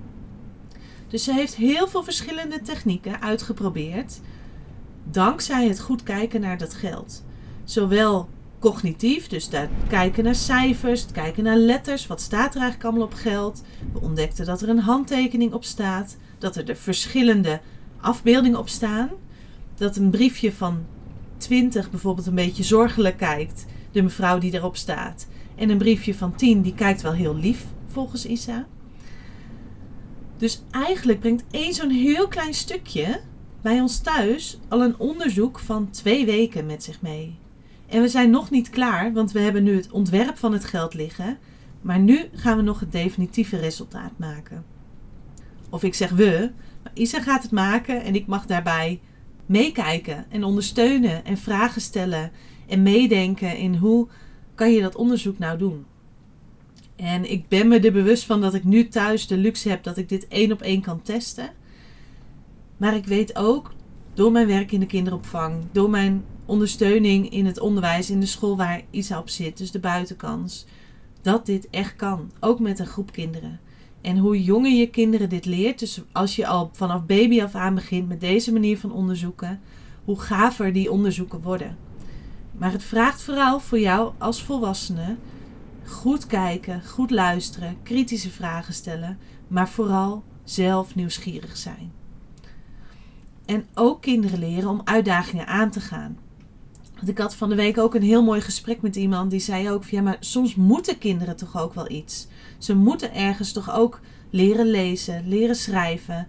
Dus 1.09 1.25
ze 1.25 1.33
heeft 1.33 1.55
heel 1.55 1.89
veel 1.89 2.03
verschillende 2.03 2.61
technieken 2.61 3.21
uitgeprobeerd, 3.21 4.21
dankzij 5.05 5.69
het 5.69 5.81
goed 5.81 6.03
kijken 6.03 6.41
naar 6.41 6.59
dat 6.59 6.75
geld. 6.75 7.25
Zowel 7.65 8.29
cognitief, 8.59 9.27
dus 9.27 9.49
daar 9.49 9.69
kijken 9.89 10.25
naar 10.25 10.35
cijfers, 10.35 11.07
kijken 11.13 11.45
naar 11.45 11.57
letters, 11.57 12.07
wat 12.07 12.21
staat 12.21 12.55
er 12.55 12.61
eigenlijk 12.61 12.85
allemaal 12.85 13.07
op 13.07 13.15
geld. 13.15 13.63
We 13.93 14.01
ontdekten 14.01 14.47
dat 14.47 14.63
er 14.63 14.69
een 14.69 14.79
handtekening 14.79 15.53
op 15.53 15.65
staat, 15.65 16.17
dat 16.39 16.57
er 16.57 16.65
de 16.65 16.75
verschillende 16.75 17.61
afbeeldingen 18.01 18.59
op 18.59 18.69
staan. 18.69 19.09
Dat 19.75 19.97
een 19.97 20.11
briefje 20.11 20.53
van 20.53 20.85
20 21.37 21.91
bijvoorbeeld 21.91 22.27
een 22.27 22.35
beetje 22.35 22.63
zorgelijk 22.63 23.17
kijkt, 23.17 23.67
de 23.93 24.03
mevrouw 24.03 24.39
die 24.39 24.55
erop 24.55 24.77
staat. 24.77 25.27
En 25.63 25.71
een 25.71 25.79
briefje 25.79 26.15
van 26.15 26.35
10 26.35 26.63
die 26.63 26.75
kijkt 26.75 27.03
wel 27.03 27.13
heel 27.13 27.37
lief, 27.37 27.65
volgens 27.87 28.27
Isa. 28.27 28.67
Dus 30.37 30.63
eigenlijk 30.71 31.21
brengt 31.21 31.45
één 31.51 31.73
zo'n 31.75 31.91
heel 31.91 32.29
klein 32.29 32.55
stukje 32.55 33.21
bij 33.61 33.81
ons 33.81 34.01
thuis 34.01 34.59
al 34.69 34.83
een 34.83 34.99
onderzoek 34.99 35.59
van 35.59 35.91
twee 35.91 36.25
weken 36.25 36.67
met 36.67 36.83
zich 36.83 37.01
mee. 37.03 37.39
En 37.87 38.01
we 38.01 38.09
zijn 38.09 38.31
nog 38.31 38.51
niet 38.51 38.71
klaar, 38.71 39.13
want 39.13 39.33
we 39.33 39.41
hebben 39.41 39.63
nu 39.63 39.77
het 39.77 39.91
ontwerp 39.91 40.39
van 40.39 40.53
het 40.53 40.65
geld 40.65 40.95
liggen. 40.95 41.39
Maar 41.81 41.99
nu 41.99 42.29
gaan 42.35 42.57
we 42.57 42.63
nog 42.63 42.81
het 42.81 42.93
definitieve 42.93 43.57
resultaat 43.57 44.13
maken. 44.17 44.65
Of 45.71 45.83
ik 45.83 45.95
zeg 45.95 46.11
we, 46.11 46.51
Isa 46.95 47.21
gaat 47.21 47.43
het 47.43 47.53
maken 47.53 48.03
en 48.03 48.15
ik 48.15 48.27
mag 48.27 48.47
daarbij 48.47 49.01
meekijken 49.47 50.27
en 50.29 50.45
ondersteunen 50.45 51.25
en 51.25 51.37
vragen 51.37 51.81
stellen 51.81 52.31
en 52.69 52.83
meedenken 52.83 53.57
in 53.57 53.75
hoe 53.75 54.09
kan 54.55 54.73
je 54.73 54.81
dat 54.81 54.97
onderzoek 54.97 55.39
nou 55.39 55.59
doen. 55.59 55.85
En 56.97 57.31
ik 57.31 57.49
ben 57.49 57.69
me 57.69 57.81
er 57.81 57.93
bewust 57.93 58.25
van 58.25 58.41
dat 58.41 58.55
ik 58.55 58.65
nu 58.65 58.89
thuis 58.89 59.27
de 59.27 59.37
luxe 59.37 59.69
heb 59.69 59.83
dat 59.83 59.97
ik 59.97 60.09
dit 60.09 60.29
één 60.29 60.53
op 60.53 60.63
één 60.63 60.81
kan 60.81 61.03
testen. 61.03 61.51
Maar 62.77 62.95
ik 62.95 63.07
weet 63.07 63.37
ook 63.37 63.73
door 64.15 64.33
mijn 64.33 64.47
werk 64.47 64.73
in 64.73 64.81
de 64.81 64.87
kinderopvang, 64.87 65.65
door 65.73 65.91
mijn 65.91 66.25
ondersteuning 66.47 67.31
in 67.31 67.47
het 67.47 67.61
onderwijs 67.61 68.11
in 68.11 68.21
de 68.21 68.27
school 68.27 68.57
waar 68.57 68.83
Isa 68.91 69.19
op 69.19 69.29
zit, 69.29 69.57
dus 69.59 69.71
de 69.71 69.79
buitenkans, 69.79 70.67
dat 71.23 71.47
dit 71.47 71.71
echt 71.71 71.97
kan. 71.97 72.31
Ook 72.41 72.61
met 72.61 72.79
een 72.79 72.87
groep 72.87 73.13
kinderen. 73.13 73.61
En 74.01 74.19
hoe 74.19 74.43
jonger 74.43 74.73
je 74.73 74.91
kinderen 74.91 75.29
dit 75.29 75.45
leert, 75.45 75.79
dus 75.79 76.01
als 76.13 76.37
je 76.37 76.47
al 76.47 76.71
vanaf 76.73 77.07
baby 77.07 77.43
af 77.43 77.55
aan 77.55 77.75
begint 77.75 78.09
met 78.09 78.21
deze 78.21 78.53
manier 78.53 78.79
van 78.79 78.93
onderzoeken, 78.93 79.61
hoe 80.05 80.21
gaver 80.21 80.73
die 80.73 80.91
onderzoeken 80.91 81.41
worden. 81.41 81.77
Maar 82.53 82.73
het 82.73 82.83
vraagt 82.83 83.23
vooral 83.23 83.61
voor 83.61 83.81
jou 83.81 84.13
als 84.19 84.43
volwassene 84.43 85.17
goed 85.87 86.27
kijken, 86.27 86.83
goed 86.87 87.11
luisteren, 87.11 87.77
kritische 87.83 88.31
vragen 88.31 88.75
stellen, 88.75 89.19
maar 89.49 89.69
vooral 89.69 90.25
zelf 90.45 90.95
nieuwsgierig 90.95 91.57
zijn. 91.57 91.93
En 93.45 93.67
ook 93.75 94.01
kinderen 94.01 94.39
leren 94.39 94.69
om 94.69 94.81
uitdagingen 94.85 95.47
aan 95.47 95.71
te 95.71 95.81
gaan. 95.81 96.19
Want 96.95 97.09
ik 97.09 97.19
had 97.19 97.35
van 97.35 97.49
de 97.49 97.55
week 97.55 97.79
ook 97.79 97.95
een 97.95 98.03
heel 98.03 98.23
mooi 98.23 98.41
gesprek 98.41 98.83
met 98.83 98.97
iemand 98.97 99.31
die 99.31 99.41
zei 99.41 99.71
ook: 99.71 99.85
ja, 99.85 100.03
maar 100.03 100.17
soms 100.21 100.55
moeten 100.55 100.99
kinderen 100.99 101.37
toch 101.37 101.61
ook 101.61 101.75
wel 101.75 101.91
iets. 101.91 102.27
Ze 102.59 102.75
moeten 102.75 103.15
ergens 103.15 103.53
toch 103.53 103.75
ook 103.75 104.01
leren 104.31 104.67
lezen, 104.67 105.29
leren 105.29 105.57
schrijven, 105.57 106.27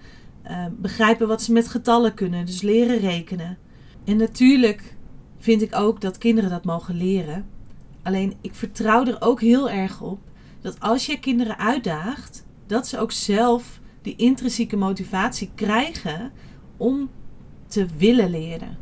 uh, 0.48 0.66
begrijpen 0.72 1.28
wat 1.28 1.42
ze 1.42 1.52
met 1.52 1.68
getallen 1.68 2.14
kunnen, 2.14 2.46
dus 2.46 2.62
leren 2.62 2.98
rekenen. 2.98 3.58
En 4.06 4.18
natuurlijk 4.18 4.93
vind 5.44 5.62
ik 5.62 5.76
ook 5.76 6.02
dat 6.02 6.18
kinderen 6.18 6.50
dat 6.50 6.64
mogen 6.64 6.96
leren. 6.96 7.46
Alleen 8.04 8.34
ik 8.42 8.56
vertrouw 8.56 9.06
er 9.06 9.22
ook 9.22 9.42
heel 9.42 9.70
erg 9.70 10.02
op 10.02 10.20
dat 10.62 10.80
als 10.80 11.06
je 11.06 11.20
kinderen 11.20 11.58
uitdaagt, 11.58 12.46
dat 12.68 12.88
ze 12.88 13.00
ook 13.00 13.12
zelf 13.12 13.80
die 14.02 14.16
intrinsieke 14.16 14.78
motivatie 14.78 15.50
krijgen 15.56 16.32
om 16.78 17.10
te 17.68 17.86
willen 17.98 18.30
leren. 18.30 18.78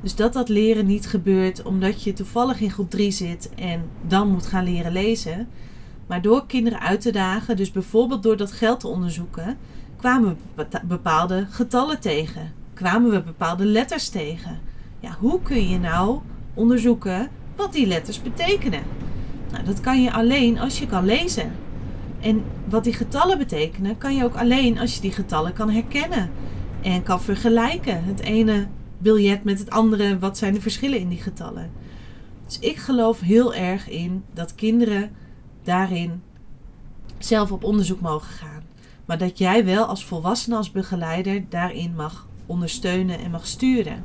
Dus 0.00 0.14
dat 0.14 0.32
dat 0.32 0.48
leren 0.48 0.86
niet 0.86 1.06
gebeurt 1.06 1.62
omdat 1.62 2.02
je 2.02 2.12
toevallig 2.12 2.60
in 2.60 2.70
groep 2.70 2.90
3 2.90 3.10
zit 3.10 3.50
en 3.54 3.90
dan 4.06 4.30
moet 4.30 4.46
gaan 4.46 4.64
leren 4.64 4.92
lezen. 4.92 5.48
Maar 6.06 6.22
door 6.22 6.46
kinderen 6.46 6.80
uit 6.80 7.00
te 7.00 7.12
dagen, 7.12 7.56
dus 7.56 7.70
bijvoorbeeld 7.70 8.22
door 8.22 8.36
dat 8.36 8.52
geld 8.52 8.80
te 8.80 8.88
onderzoeken, 8.88 9.56
kwamen 9.96 10.36
we 10.54 10.66
bepaalde 10.84 11.46
getallen 11.50 12.00
tegen. 12.00 12.52
Kwamen 12.74 13.10
we 13.10 13.22
bepaalde 13.22 13.64
letters 13.64 14.08
tegen. 14.08 14.74
Ja, 15.06 15.16
hoe 15.18 15.42
kun 15.42 15.68
je 15.68 15.78
nou 15.78 16.20
onderzoeken 16.54 17.28
wat 17.56 17.72
die 17.72 17.86
letters 17.86 18.22
betekenen? 18.22 18.82
Nou, 19.52 19.64
dat 19.64 19.80
kan 19.80 20.02
je 20.02 20.12
alleen 20.12 20.58
als 20.58 20.78
je 20.78 20.86
kan 20.86 21.04
lezen. 21.04 21.52
En 22.20 22.44
wat 22.68 22.84
die 22.84 22.92
getallen 22.92 23.38
betekenen, 23.38 23.98
kan 23.98 24.16
je 24.16 24.24
ook 24.24 24.34
alleen 24.34 24.78
als 24.78 24.94
je 24.94 25.00
die 25.00 25.12
getallen 25.12 25.52
kan 25.52 25.70
herkennen 25.70 26.30
en 26.82 27.02
kan 27.02 27.20
vergelijken. 27.20 28.04
Het 28.04 28.20
ene 28.20 28.66
biljet 28.98 29.44
met 29.44 29.58
het 29.58 29.70
andere, 29.70 30.18
wat 30.18 30.38
zijn 30.38 30.54
de 30.54 30.60
verschillen 30.60 30.98
in 30.98 31.08
die 31.08 31.22
getallen? 31.22 31.70
Dus 32.46 32.58
ik 32.58 32.76
geloof 32.76 33.20
heel 33.20 33.54
erg 33.54 33.88
in 33.88 34.24
dat 34.34 34.54
kinderen 34.54 35.10
daarin 35.62 36.22
zelf 37.18 37.52
op 37.52 37.64
onderzoek 37.64 38.00
mogen 38.00 38.30
gaan. 38.30 38.62
Maar 39.04 39.18
dat 39.18 39.38
jij 39.38 39.64
wel 39.64 39.84
als 39.84 40.04
volwassene, 40.04 40.56
als 40.56 40.70
begeleider 40.70 41.44
daarin 41.48 41.94
mag 41.94 42.28
ondersteunen 42.46 43.18
en 43.18 43.30
mag 43.30 43.46
sturen. 43.46 44.04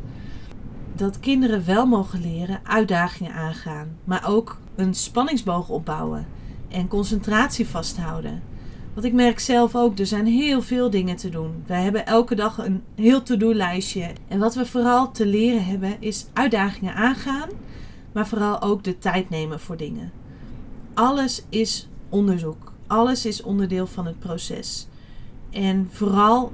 Dat 0.95 1.19
kinderen 1.19 1.65
wel 1.65 1.85
mogen 1.85 2.21
leren 2.21 2.59
uitdagingen 2.63 3.33
aangaan, 3.33 3.97
maar 4.03 4.27
ook 4.27 4.57
een 4.75 4.93
spanningsboog 4.93 5.69
opbouwen 5.69 6.27
en 6.69 6.87
concentratie 6.87 7.67
vasthouden. 7.67 8.41
Want 8.93 9.05
ik 9.05 9.13
merk 9.13 9.39
zelf 9.39 9.75
ook, 9.75 9.99
er 9.99 10.05
zijn 10.05 10.25
heel 10.25 10.61
veel 10.61 10.89
dingen 10.89 11.15
te 11.15 11.29
doen. 11.29 11.63
Wij 11.65 11.83
hebben 11.83 12.05
elke 12.05 12.35
dag 12.35 12.57
een 12.57 12.83
heel 12.95 13.23
to-do-lijstje. 13.23 14.11
En 14.27 14.39
wat 14.39 14.55
we 14.55 14.65
vooral 14.65 15.11
te 15.11 15.25
leren 15.25 15.65
hebben, 15.65 15.95
is 15.99 16.25
uitdagingen 16.33 16.93
aangaan, 16.93 17.49
maar 18.11 18.27
vooral 18.27 18.61
ook 18.61 18.83
de 18.83 18.97
tijd 18.97 19.29
nemen 19.29 19.59
voor 19.59 19.77
dingen. 19.77 20.11
Alles 20.93 21.43
is 21.49 21.89
onderzoek. 22.09 22.71
Alles 22.87 23.25
is 23.25 23.43
onderdeel 23.43 23.87
van 23.87 24.05
het 24.05 24.19
proces. 24.19 24.87
En 25.49 25.87
vooral 25.91 26.51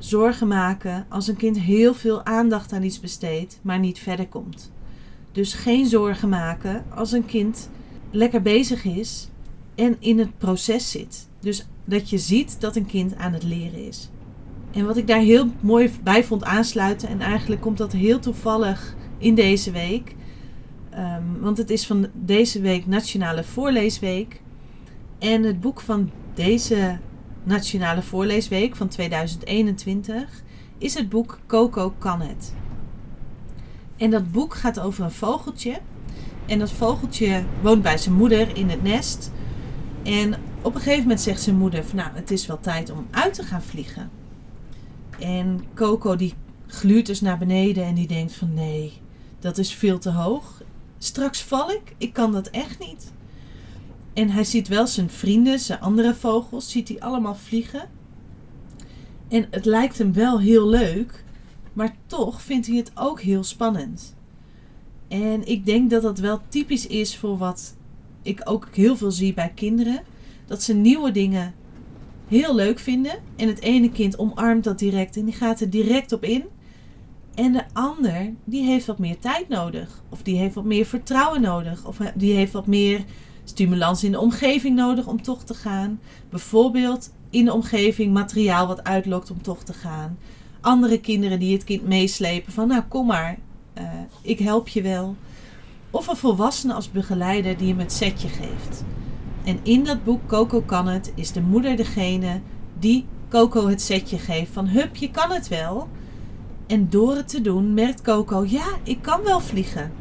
zorgen 0.00 0.48
maken 0.48 1.06
als 1.08 1.28
een 1.28 1.36
kind 1.36 1.60
heel 1.60 1.94
veel 1.94 2.24
aandacht 2.24 2.72
aan 2.72 2.82
iets 2.82 3.00
besteedt, 3.00 3.58
maar 3.62 3.78
niet 3.78 3.98
verder 3.98 4.28
komt. 4.28 4.72
Dus 5.32 5.54
geen 5.54 5.86
zorgen 5.86 6.28
maken 6.28 6.84
als 6.94 7.12
een 7.12 7.26
kind 7.26 7.70
lekker 8.10 8.42
bezig 8.42 8.84
is 8.84 9.28
en 9.74 9.96
in 9.98 10.18
het 10.18 10.38
proces 10.38 10.90
zit. 10.90 11.28
Dus 11.40 11.66
dat 11.84 12.10
je 12.10 12.18
ziet 12.18 12.60
dat 12.60 12.76
een 12.76 12.86
kind 12.86 13.16
aan 13.16 13.32
het 13.32 13.42
leren 13.42 13.86
is. 13.86 14.10
En 14.70 14.86
wat 14.86 14.96
ik 14.96 15.06
daar 15.06 15.20
heel 15.20 15.46
mooi 15.60 15.90
bij 16.02 16.24
vond 16.24 16.44
aansluiten, 16.44 17.08
en 17.08 17.20
eigenlijk 17.20 17.60
komt 17.60 17.78
dat 17.78 17.92
heel 17.92 18.18
toevallig 18.18 18.94
in 19.18 19.34
deze 19.34 19.70
week, 19.70 20.14
um, 20.94 21.40
want 21.40 21.58
het 21.58 21.70
is 21.70 21.86
van 21.86 22.06
deze 22.12 22.60
week 22.60 22.86
Nationale 22.86 23.44
Voorleesweek. 23.44 24.40
En 25.18 25.42
het 25.42 25.60
boek 25.60 25.80
van 25.80 26.10
deze 26.34 26.98
Nationale 27.42 28.02
Voorleesweek 28.02 28.76
van 28.76 28.88
2021 28.88 30.42
is 30.78 30.94
het 30.94 31.08
boek 31.08 31.38
Coco 31.46 31.94
kan 31.98 32.20
het. 32.20 32.54
En 33.96 34.10
dat 34.10 34.32
boek 34.32 34.54
gaat 34.54 34.80
over 34.80 35.04
een 35.04 35.10
vogeltje. 35.10 35.78
En 36.46 36.58
dat 36.58 36.70
vogeltje 36.70 37.44
woont 37.62 37.82
bij 37.82 37.98
zijn 37.98 38.14
moeder 38.14 38.56
in 38.56 38.68
het 38.68 38.82
nest. 38.82 39.30
En 40.02 40.34
op 40.62 40.74
een 40.74 40.80
gegeven 40.80 41.02
moment 41.02 41.20
zegt 41.20 41.42
zijn 41.42 41.56
moeder: 41.56 41.84
van, 41.84 41.96
Nou, 41.96 42.10
het 42.14 42.30
is 42.30 42.46
wel 42.46 42.60
tijd 42.60 42.90
om 42.90 43.06
uit 43.10 43.34
te 43.34 43.42
gaan 43.42 43.62
vliegen. 43.62 44.10
En 45.18 45.64
Coco 45.74 46.16
die 46.16 46.34
gluurt 46.66 47.06
dus 47.06 47.20
naar 47.20 47.38
beneden 47.38 47.84
en 47.84 47.94
die 47.94 48.06
denkt: 48.06 48.32
van 48.32 48.54
nee, 48.54 48.92
dat 49.38 49.58
is 49.58 49.74
veel 49.74 49.98
te 49.98 50.10
hoog. 50.10 50.62
Straks 50.98 51.42
val 51.42 51.70
ik, 51.70 51.94
ik 51.98 52.12
kan 52.12 52.32
dat 52.32 52.46
echt 52.46 52.78
niet. 52.78 53.12
En 54.12 54.30
hij 54.30 54.44
ziet 54.44 54.68
wel 54.68 54.86
zijn 54.86 55.10
vrienden, 55.10 55.58
zijn 55.58 55.80
andere 55.80 56.14
vogels, 56.14 56.70
ziet 56.70 56.88
hij 56.88 57.00
allemaal 57.00 57.34
vliegen. 57.34 57.88
En 59.28 59.46
het 59.50 59.64
lijkt 59.64 59.98
hem 59.98 60.12
wel 60.12 60.40
heel 60.40 60.68
leuk, 60.68 61.24
maar 61.72 61.96
toch 62.06 62.42
vindt 62.42 62.66
hij 62.66 62.76
het 62.76 62.90
ook 62.94 63.20
heel 63.20 63.44
spannend. 63.44 64.14
En 65.08 65.46
ik 65.46 65.66
denk 65.66 65.90
dat 65.90 66.02
dat 66.02 66.18
wel 66.18 66.40
typisch 66.48 66.86
is 66.86 67.16
voor 67.16 67.38
wat 67.38 67.76
ik 68.22 68.40
ook 68.44 68.68
heel 68.72 68.96
veel 68.96 69.10
zie 69.10 69.34
bij 69.34 69.52
kinderen. 69.54 70.02
Dat 70.46 70.62
ze 70.62 70.74
nieuwe 70.74 71.10
dingen 71.10 71.54
heel 72.28 72.54
leuk 72.54 72.78
vinden. 72.78 73.18
En 73.36 73.48
het 73.48 73.60
ene 73.60 73.90
kind 73.90 74.18
omarmt 74.18 74.64
dat 74.64 74.78
direct 74.78 75.16
en 75.16 75.24
die 75.24 75.34
gaat 75.34 75.60
er 75.60 75.70
direct 75.70 76.12
op 76.12 76.24
in. 76.24 76.44
En 77.34 77.52
de 77.52 77.64
ander, 77.72 78.32
die 78.44 78.64
heeft 78.64 78.86
wat 78.86 78.98
meer 78.98 79.18
tijd 79.18 79.48
nodig. 79.48 80.02
Of 80.08 80.22
die 80.22 80.36
heeft 80.36 80.54
wat 80.54 80.64
meer 80.64 80.86
vertrouwen 80.86 81.40
nodig. 81.40 81.86
Of 81.86 81.96
die 82.14 82.34
heeft 82.34 82.52
wat 82.52 82.66
meer 82.66 83.04
stimulans 83.50 84.04
in 84.04 84.12
de 84.12 84.20
omgeving 84.20 84.76
nodig 84.76 85.06
om 85.06 85.22
toch 85.22 85.42
te 85.44 85.54
gaan. 85.54 86.00
Bijvoorbeeld 86.30 87.10
in 87.30 87.44
de 87.44 87.52
omgeving 87.52 88.12
materiaal 88.12 88.66
wat 88.66 88.84
uitlokt 88.84 89.30
om 89.30 89.42
toch 89.42 89.62
te 89.62 89.72
gaan. 89.72 90.18
Andere 90.60 91.00
kinderen 91.00 91.38
die 91.38 91.52
het 91.52 91.64
kind 91.64 91.86
meeslepen 91.86 92.52
van 92.52 92.68
nou 92.68 92.82
kom 92.88 93.06
maar, 93.06 93.38
uh, 93.78 93.84
ik 94.22 94.38
help 94.38 94.68
je 94.68 94.82
wel. 94.82 95.16
Of 95.90 96.06
een 96.06 96.16
volwassene 96.16 96.74
als 96.74 96.90
begeleider 96.90 97.56
die 97.56 97.68
hem 97.68 97.78
het 97.78 97.92
setje 97.92 98.28
geeft. 98.28 98.84
En 99.44 99.58
in 99.62 99.84
dat 99.84 100.04
boek 100.04 100.20
Coco 100.26 100.60
kan 100.60 100.86
het 100.86 101.12
is 101.14 101.32
de 101.32 101.40
moeder 101.40 101.76
degene 101.76 102.40
die 102.78 103.06
Coco 103.28 103.68
het 103.68 103.82
setje 103.82 104.18
geeft 104.18 104.52
van 104.52 104.66
hup, 104.66 104.96
je 104.96 105.10
kan 105.10 105.30
het 105.30 105.48
wel. 105.48 105.88
En 106.66 106.88
door 106.90 107.16
het 107.16 107.28
te 107.28 107.40
doen 107.40 107.74
merkt 107.74 108.02
Coco, 108.02 108.44
ja, 108.46 108.66
ik 108.82 109.02
kan 109.02 109.22
wel 109.22 109.40
vliegen. 109.40 109.92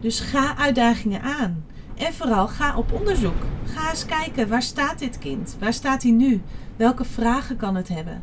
Dus 0.00 0.20
ga 0.20 0.56
uitdagingen 0.56 1.22
aan. 1.22 1.64
En 1.96 2.14
vooral 2.14 2.48
ga 2.48 2.76
op 2.76 2.92
onderzoek. 2.92 3.42
Ga 3.64 3.90
eens 3.90 4.04
kijken, 4.04 4.48
waar 4.48 4.62
staat 4.62 4.98
dit 4.98 5.18
kind? 5.18 5.56
Waar 5.60 5.72
staat 5.72 6.02
hij 6.02 6.12
nu? 6.12 6.42
Welke 6.76 7.04
vragen 7.04 7.56
kan 7.56 7.74
het 7.74 7.88
hebben? 7.88 8.22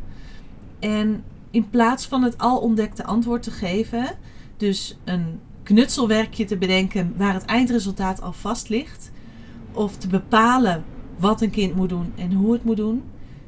En 0.78 1.24
in 1.50 1.70
plaats 1.70 2.06
van 2.06 2.22
het 2.22 2.38
al 2.38 2.58
ontdekte 2.58 3.04
antwoord 3.04 3.42
te 3.42 3.50
geven, 3.50 4.06
dus 4.56 4.98
een 5.04 5.40
knutselwerkje 5.62 6.44
te 6.44 6.56
bedenken 6.56 7.14
waar 7.16 7.34
het 7.34 7.44
eindresultaat 7.44 8.22
al 8.22 8.32
vast 8.32 8.68
ligt, 8.68 9.10
of 9.72 9.96
te 9.96 10.08
bepalen 10.08 10.84
wat 11.18 11.40
een 11.40 11.50
kind 11.50 11.74
moet 11.74 11.88
doen 11.88 12.12
en 12.16 12.32
hoe 12.32 12.52
het 12.52 12.64
moet 12.64 12.76
doen, 12.76 13.02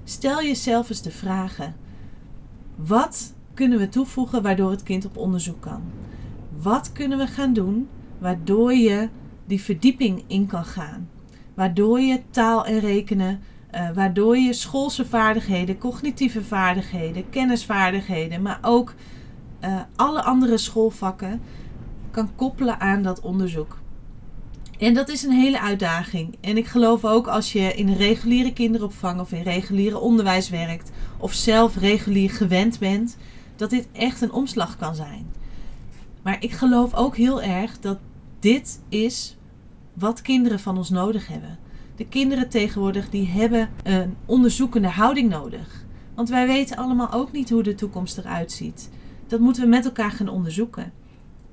stel 0.05 0.43
jezelf 0.43 0.89
eens 0.89 1.03
de 1.03 1.11
vragen: 1.11 1.75
wat 2.77 3.35
kunnen 3.55 3.79
we 3.79 3.89
toevoegen 3.89 4.43
waardoor 4.43 4.71
het 4.71 4.83
kind 4.83 5.05
op 5.05 5.17
onderzoek 5.17 5.61
kan? 5.61 5.83
Wat 6.63 6.93
kunnen 6.93 7.19
we 7.19 7.27
gaan 7.27 7.53
doen 7.53 7.89
waardoor 8.19 8.75
je 8.75 9.09
die 9.47 9.63
verdieping 9.63 10.25
in 10.27 10.47
kan 10.47 10.65
gaan? 10.65 11.09
Waardoor 11.55 12.01
je 12.01 12.21
taal 12.31 12.67
en 12.67 12.81
rekenen, 12.81 13.41
uh, 13.75 13.91
waardoor 13.95 14.37
je 14.37 14.53
schoolse 14.53 15.07
vaardigheden, 15.07 15.79
cognitieve 15.79 16.45
vaardigheden, 16.45 17.31
kennisvaardigheden, 17.31 18.43
maar 18.43 18.59
ook 18.63 18.95
uh, 19.65 19.81
alle 19.97 20.23
andere 20.23 20.59
schoolvakken 20.59 21.41
kan 22.11 22.31
koppelen 22.35 22.81
aan 22.81 23.03
dat 23.03 23.21
onderzoek. 23.21 23.79
En 24.79 24.95
dat 24.95 25.09
is 25.09 25.23
een 25.23 25.31
hele 25.33 25.61
uitdaging. 25.61 26.37
En 26.41 26.57
ik 26.57 26.67
geloof 26.67 27.05
ook 27.05 27.27
als 27.27 27.53
je 27.53 27.75
in 27.75 27.93
reguliere 27.93 28.53
kinderopvang 28.53 29.21
of 29.21 29.33
in 29.33 29.43
reguliere 29.43 29.99
onderwijs 29.99 30.49
werkt, 30.49 30.91
of 31.19 31.33
zelf 31.33 31.77
regulier 31.77 32.31
gewend 32.31 32.79
bent, 32.79 33.17
dat 33.57 33.71
dit 33.71 33.89
echt 33.93 34.21
een 34.21 34.33
omslag 34.33 34.77
kan 34.77 34.95
zijn. 34.95 35.27
Maar 36.23 36.37
ik 36.41 36.53
geloof 36.53 36.95
ook 36.95 37.17
heel 37.17 37.43
erg 37.43 37.81
dat 37.81 37.99
dit 38.45 38.81
is 38.89 39.37
wat 39.93 40.23
kinderen 40.23 40.61
van 40.61 40.77
ons 40.77 40.91
nodig 40.91 41.27
hebben. 41.27 41.59
De 41.97 42.07
kinderen 42.07 42.49
tegenwoordig 42.49 43.11
die 43.11 43.27
hebben 43.27 43.71
een 43.83 44.17
onderzoekende 44.27 44.89
houding 44.89 45.29
nodig. 45.29 45.85
Want 46.15 46.29
wij 46.29 46.47
weten 46.47 46.77
allemaal 46.77 47.13
ook 47.13 47.33
niet 47.33 47.51
hoe 47.51 47.63
de 47.63 47.75
toekomst 47.75 48.19
eruit 48.19 48.53
ziet. 48.53 48.91
Dat 49.27 49.41
moeten 49.41 49.63
we 49.63 49.69
met 49.69 49.85
elkaar 49.85 50.11
gaan 50.11 50.29
onderzoeken. 50.29 50.93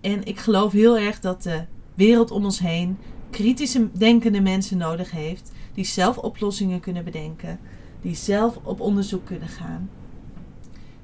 En 0.01 0.25
ik 0.25 0.39
geloof 0.39 0.71
heel 0.71 0.97
erg 0.97 1.19
dat 1.19 1.43
de 1.43 1.65
wereld 1.93 2.31
om 2.31 2.43
ons 2.43 2.59
heen 2.59 2.97
kritische 3.29 3.89
denkende 3.93 4.41
mensen 4.41 4.77
nodig 4.77 5.11
heeft, 5.11 5.51
die 5.73 5.85
zelf 5.85 6.17
oplossingen 6.17 6.79
kunnen 6.79 7.03
bedenken, 7.03 7.59
die 8.01 8.15
zelf 8.15 8.59
op 8.63 8.79
onderzoek 8.79 9.25
kunnen 9.25 9.47
gaan. 9.47 9.89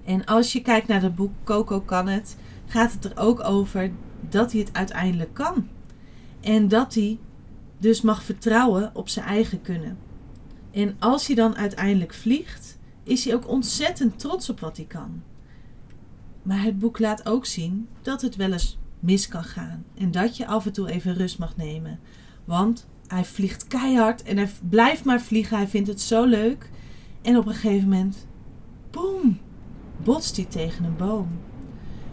En 0.06 0.26
als 0.26 0.54
je 0.54 0.62
kijkt 0.62 0.88
naar 0.88 1.02
het 1.02 1.16
boek 1.16 1.32
Coco 1.44 1.82
kan 1.82 2.08
het, 2.08 2.38
gaat 2.66 2.92
het 2.92 3.06
er 3.06 3.18
ook 3.18 3.44
over 3.44 3.92
dat 4.30 4.52
hij 4.52 4.62
het 4.62 4.74
uiteindelijk 4.74 5.34
kan. 5.34 5.68
En 6.48 6.68
dat 6.68 6.94
hij 6.94 7.20
dus 7.78 8.02
mag 8.02 8.24
vertrouwen 8.24 8.92
op 8.94 9.10
zijn 9.10 9.26
eigen 9.26 9.62
kunnen. 9.62 9.98
En 10.72 10.96
als 11.00 11.28
hij 11.28 11.36
dan 11.36 11.56
uiteindelijk 11.56 12.14
vliegt, 12.14 12.78
is 13.04 13.26
hij 13.26 13.36
ook 13.36 13.48
ontzettend 13.48 14.20
trots 14.20 14.50
op 14.50 14.60
wat 14.60 14.78
hij 14.78 14.86
kan. 14.86 15.24
Maar 16.42 16.64
het 16.64 16.80
boek 16.80 17.00
laat 17.00 17.26
ook 17.26 17.46
zien 17.46 17.88
dat 18.02 18.22
het 18.22 18.36
wel 18.36 18.52
eens 18.52 18.78
mis 19.00 19.28
kan 19.28 19.44
gaan. 19.44 19.86
En 19.98 20.12
dat 20.12 20.38
je 20.38 20.48
af 20.48 20.66
en 20.66 20.72
toe 20.72 20.90
even 20.90 21.14
rust 21.14 21.40
mag 21.40 21.58
nemen. 21.58 22.00
Want 22.46 22.88
hij 23.08 23.26
vliegt 23.26 23.68
keihard 23.68 24.24
en 24.24 24.38
hij 24.38 24.50
blijft 24.70 25.04
maar 25.04 25.22
vliegen. 25.22 25.58
Hij 25.58 25.68
vindt 25.68 25.88
het 25.88 26.02
zo 26.02 26.26
leuk. 26.26 26.70
En 27.22 27.38
op 27.38 27.46
een 27.46 27.54
gegeven 27.54 27.90
moment, 27.90 28.28
boem, 28.92 29.40
botst 30.04 30.36
hij 30.36 30.46
tegen 30.46 30.86
een 30.86 30.98
boom. 30.98 31.28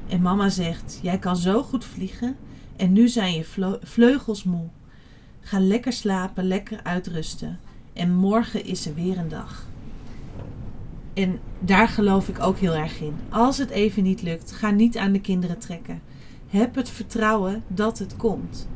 En 0.08 0.22
mama 0.22 0.48
zegt: 0.48 0.98
Jij 1.02 1.18
kan 1.18 1.36
zo 1.36 1.62
goed 1.62 1.84
vliegen 1.84 2.36
en 2.76 2.92
nu 2.92 3.08
zijn 3.08 3.34
je 3.34 3.76
vleugels 3.82 4.44
moe. 4.44 4.68
Ga 5.40 5.60
lekker 5.60 5.92
slapen, 5.92 6.46
lekker 6.46 6.80
uitrusten. 6.82 7.58
En 7.92 8.14
morgen 8.14 8.64
is 8.64 8.86
er 8.86 8.94
weer 8.94 9.18
een 9.18 9.28
dag. 9.28 9.66
En 11.14 11.38
daar 11.60 11.88
geloof 11.88 12.28
ik 12.28 12.40
ook 12.40 12.58
heel 12.58 12.74
erg 12.74 13.00
in. 13.00 13.14
Als 13.28 13.58
het 13.58 13.70
even 13.70 14.02
niet 14.02 14.22
lukt, 14.22 14.52
ga 14.52 14.70
niet 14.70 14.96
aan 14.96 15.12
de 15.12 15.20
kinderen 15.20 15.58
trekken. 15.58 16.02
Heb 16.48 16.74
het 16.74 16.90
vertrouwen 16.90 17.62
dat 17.68 17.98
het 17.98 18.16
komt. 18.16 18.68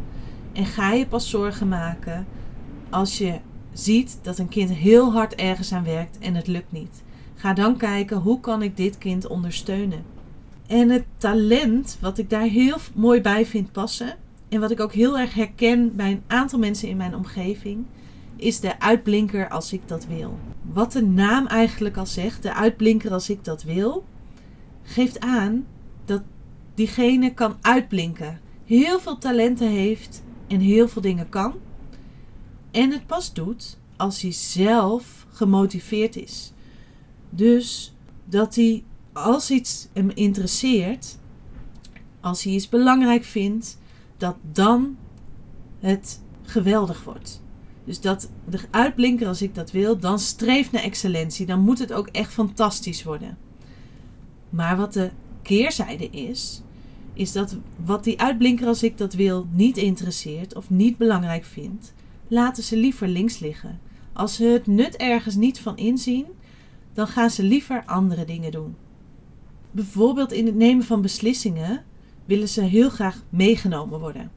En 0.52 0.66
ga 0.66 0.92
je 0.92 1.06
pas 1.06 1.30
zorgen 1.30 1.68
maken 1.68 2.26
als 2.90 3.18
je 3.18 3.38
ziet 3.72 4.18
dat 4.22 4.38
een 4.38 4.48
kind 4.48 4.70
heel 4.70 5.12
hard 5.12 5.34
ergens 5.34 5.72
aan 5.72 5.84
werkt 5.84 6.18
en 6.18 6.34
het 6.34 6.46
lukt 6.46 6.72
niet. 6.72 7.02
Ga 7.34 7.52
dan 7.52 7.76
kijken 7.76 8.16
hoe 8.16 8.40
kan 8.40 8.62
ik 8.62 8.76
dit 8.76 8.98
kind 8.98 9.26
ondersteunen. 9.26 10.02
En 10.68 10.90
het 10.90 11.04
talent, 11.16 11.98
wat 12.00 12.18
ik 12.18 12.30
daar 12.30 12.42
heel 12.42 12.76
mooi 12.94 13.20
bij 13.20 13.46
vind 13.46 13.72
passen, 13.72 14.16
en 14.48 14.60
wat 14.60 14.70
ik 14.70 14.80
ook 14.80 14.92
heel 14.92 15.18
erg 15.18 15.34
herken 15.34 15.96
bij 15.96 16.10
een 16.10 16.22
aantal 16.26 16.58
mensen 16.58 16.88
in 16.88 16.96
mijn 16.96 17.14
omgeving, 17.14 17.84
is 18.36 18.60
de 18.60 18.80
uitblinker 18.80 19.48
als 19.48 19.72
ik 19.72 19.80
dat 19.86 20.06
wil. 20.06 20.38
Wat 20.72 20.92
de 20.92 21.02
naam 21.02 21.46
eigenlijk 21.46 21.96
al 21.96 22.06
zegt, 22.06 22.42
de 22.42 22.54
uitblinker 22.54 23.12
als 23.12 23.30
ik 23.30 23.44
dat 23.44 23.62
wil, 23.62 24.04
geeft 24.82 25.20
aan 25.20 25.66
dat 26.04 26.22
diegene 26.74 27.34
kan 27.34 27.56
uitblinken, 27.60 28.40
heel 28.64 29.00
veel 29.00 29.18
talenten 29.18 29.68
heeft 29.68 30.22
en 30.46 30.60
heel 30.60 30.88
veel 30.88 31.02
dingen 31.02 31.28
kan. 31.28 31.54
En 32.70 32.90
het 32.90 33.06
pas 33.06 33.32
doet 33.32 33.78
als 33.96 34.22
hij 34.22 34.32
zelf 34.32 35.26
gemotiveerd 35.32 36.16
is. 36.16 36.52
Dus 37.30 37.94
dat 38.24 38.54
hij 38.54 38.84
als 39.22 39.50
iets 39.50 39.88
hem 39.92 40.10
interesseert, 40.14 41.18
als 42.20 42.42
hij 42.42 42.52
iets 42.52 42.68
belangrijk 42.68 43.24
vindt, 43.24 43.78
dat 44.16 44.36
dan 44.52 44.96
het 45.78 46.20
geweldig 46.42 47.04
wordt. 47.04 47.42
Dus 47.84 48.00
dat 48.00 48.30
de 48.48 48.60
uitblinker 48.70 49.26
als 49.26 49.42
ik 49.42 49.54
dat 49.54 49.70
wil, 49.70 49.98
dan 49.98 50.18
streeft 50.18 50.72
naar 50.72 50.82
excellentie. 50.82 51.46
Dan 51.46 51.60
moet 51.60 51.78
het 51.78 51.92
ook 51.92 52.06
echt 52.06 52.32
fantastisch 52.32 53.04
worden. 53.04 53.38
Maar 54.50 54.76
wat 54.76 54.92
de 54.92 55.10
keerzijde 55.42 56.10
is, 56.10 56.62
is 57.12 57.32
dat 57.32 57.56
wat 57.84 58.04
die 58.04 58.20
uitblinker 58.20 58.66
als 58.66 58.82
ik 58.82 58.98
dat 58.98 59.14
wil 59.14 59.46
niet 59.52 59.76
interesseert 59.76 60.54
of 60.54 60.70
niet 60.70 60.96
belangrijk 60.96 61.44
vindt, 61.44 61.94
laten 62.28 62.62
ze 62.62 62.76
liever 62.76 63.08
links 63.08 63.38
liggen. 63.38 63.80
Als 64.12 64.34
ze 64.34 64.44
het 64.44 64.66
nut 64.66 64.96
ergens 64.96 65.34
niet 65.34 65.60
van 65.60 65.76
inzien, 65.76 66.26
dan 66.92 67.06
gaan 67.06 67.30
ze 67.30 67.42
liever 67.42 67.82
andere 67.86 68.24
dingen 68.24 68.50
doen. 68.50 68.76
Bijvoorbeeld 69.70 70.32
in 70.32 70.46
het 70.46 70.54
nemen 70.54 70.84
van 70.84 71.02
beslissingen 71.02 71.84
willen 72.24 72.48
ze 72.48 72.62
heel 72.62 72.90
graag 72.90 73.22
meegenomen 73.28 74.00
worden. 74.00 74.30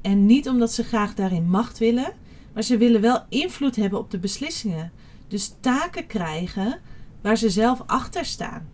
En 0.00 0.26
niet 0.26 0.48
omdat 0.48 0.72
ze 0.72 0.84
graag 0.84 1.14
daarin 1.14 1.48
macht 1.48 1.78
willen, 1.78 2.12
maar 2.52 2.62
ze 2.62 2.76
willen 2.76 3.00
wel 3.00 3.24
invloed 3.28 3.76
hebben 3.76 3.98
op 3.98 4.10
de 4.10 4.18
beslissingen. 4.18 4.92
Dus 5.28 5.54
taken 5.60 6.06
krijgen 6.06 6.80
waar 7.20 7.36
ze 7.36 7.50
zelf 7.50 7.82
achter 7.86 8.24
staan. 8.24 8.68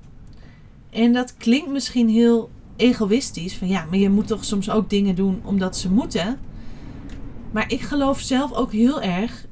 En 0.91 1.13
dat 1.13 1.37
klinkt 1.37 1.71
misschien 1.71 2.09
heel 2.09 2.51
egoïstisch. 2.77 3.57
Van 3.57 3.69
ja, 3.69 3.85
maar 3.85 3.99
je 3.99 4.11
moet 4.11 4.27
toch 4.27 4.45
soms 4.45 4.71
ook 4.71 4.91
dingen 4.91 5.15
doen 5.15 5.41
omdat 5.45 5.77
ze 5.77 5.91
moeten. 5.91 6.39
Maar 7.51 7.73
ik 7.73 7.81
geloof 7.81 8.21
zelf 8.21 8.53
ook 8.53 8.73
heel 8.73 9.03
erg 9.03 9.47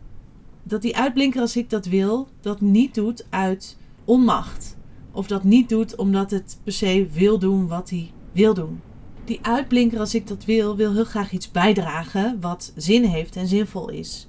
dat 0.63 0.83
die 0.83 0.97
uitblinker 0.97 1.41
als 1.41 1.57
ik 1.57 1.71
dat 1.71 1.87
wil, 1.87 2.29
dat 2.41 2.61
niet 2.61 2.95
doet 2.95 3.27
uit 3.31 3.77
onmacht. 4.05 4.76
Of 5.17 5.27
dat 5.27 5.45
niet 5.45 5.69
doet 5.69 5.97
omdat 5.97 6.31
het 6.31 6.59
per 6.65 6.73
se 6.73 7.07
wil 7.13 7.39
doen 7.39 7.67
wat 7.67 7.91
hij 7.91 8.11
wil 8.33 8.55
doen. 8.55 8.81
Die 9.25 9.39
uitblinker 9.43 9.99
als 9.99 10.15
ik 10.15 10.27
dat 10.27 10.45
wil, 10.45 10.77
wil 10.77 10.93
heel 10.93 11.05
graag 11.05 11.33
iets 11.33 11.51
bijdragen 11.51 12.39
wat 12.41 12.73
zin 12.77 13.05
heeft 13.05 13.37
en 13.37 13.47
zinvol 13.47 13.89
is. 13.89 14.29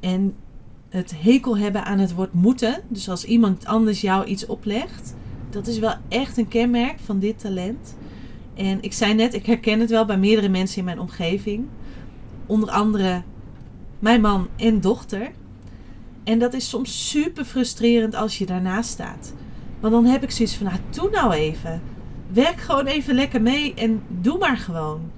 En 0.00 0.34
het 0.88 1.14
hekel 1.16 1.58
hebben 1.58 1.84
aan 1.84 1.98
het 1.98 2.14
woord 2.14 2.32
moeten, 2.32 2.82
dus 2.88 3.08
als 3.08 3.24
iemand 3.24 3.66
anders 3.66 4.00
jou 4.00 4.24
iets 4.24 4.46
oplegt, 4.46 5.14
dat 5.50 5.66
is 5.66 5.78
wel 5.78 5.94
echt 6.08 6.36
een 6.36 6.48
kenmerk 6.48 6.98
van 6.98 7.18
dit 7.18 7.38
talent. 7.38 7.96
En 8.54 8.78
ik 8.80 8.92
zei 8.92 9.14
net, 9.14 9.34
ik 9.34 9.46
herken 9.46 9.80
het 9.80 9.90
wel 9.90 10.04
bij 10.04 10.18
meerdere 10.18 10.48
mensen 10.48 10.78
in 10.78 10.84
mijn 10.84 11.00
omgeving. 11.00 11.66
Onder 12.46 12.70
andere 12.70 13.22
mijn 13.98 14.20
man 14.20 14.48
en 14.56 14.80
dochter. 14.80 15.30
En 16.24 16.38
dat 16.38 16.54
is 16.54 16.68
soms 16.68 17.08
super 17.08 17.44
frustrerend 17.44 18.14
als 18.14 18.38
je 18.38 18.46
daarnaast 18.46 18.90
staat. 18.90 19.32
Want 19.80 19.92
dan 19.92 20.04
heb 20.04 20.22
ik 20.22 20.30
zoiets 20.30 20.54
van, 20.54 20.66
nou, 20.66 20.78
doe 20.90 21.10
nou 21.10 21.32
even. 21.32 21.82
Werk 22.32 22.60
gewoon 22.60 22.86
even 22.86 23.14
lekker 23.14 23.42
mee 23.42 23.74
en 23.74 24.02
doe 24.08 24.38
maar 24.38 24.56
gewoon. 24.56 25.10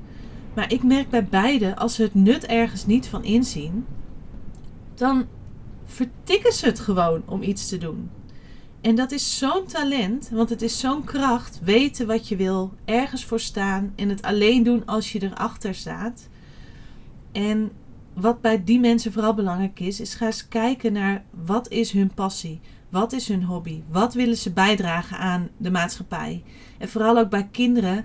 Maar 0.55 0.73
ik 0.73 0.83
merk 0.83 1.11
bij 1.11 1.25
beide, 1.25 1.77
als 1.77 1.95
ze 1.95 2.03
het 2.03 2.15
nut 2.15 2.47
ergens 2.47 2.87
niet 2.87 3.09
van 3.09 3.25
inzien, 3.25 3.87
dan 4.95 5.27
vertikken 5.85 6.53
ze 6.53 6.67
het 6.67 6.81
gewoon 6.81 7.23
om 7.27 7.43
iets 7.43 7.69
te 7.69 7.79
doen. 7.79 8.11
En 8.81 8.95
dat 8.95 9.11
is 9.11 9.39
zo'n 9.39 9.67
talent, 9.67 10.29
want 10.33 10.49
het 10.49 10.63
is 10.63 10.79
zo'n 10.79 11.05
kracht. 11.05 11.61
Weten 11.63 12.07
wat 12.07 12.29
je 12.29 12.37
wil, 12.37 12.73
ergens 12.85 13.25
voor 13.25 13.41
staan 13.41 13.93
en 13.97 14.09
het 14.09 14.23
alleen 14.23 14.63
doen 14.63 14.87
als 14.87 15.13
je 15.13 15.23
erachter 15.23 15.75
staat. 15.75 16.29
En 17.33 17.71
wat 18.15 18.41
bij 18.41 18.65
die 18.65 18.81
mensen 18.81 19.13
vooral 19.13 19.35
belangrijk 19.35 19.81
is, 19.81 20.01
is 20.01 20.15
ga 20.15 20.27
eens 20.27 20.49
kijken 20.49 20.93
naar 20.93 21.25
wat 21.45 21.69
is 21.69 21.93
hun 21.93 22.15
passie, 22.15 22.61
wat 22.91 23.13
is 23.13 23.29
hun 23.29 23.45
hobby, 23.45 23.83
wat 23.89 24.15
willen 24.15 24.37
ze 24.37 24.53
bijdragen 24.53 25.19
aan 25.19 25.49
de 25.57 25.71
maatschappij. 25.71 26.43
En 26.79 26.89
vooral 26.89 27.19
ook 27.19 27.31
bij 27.31 27.49
kinderen, 27.51 28.05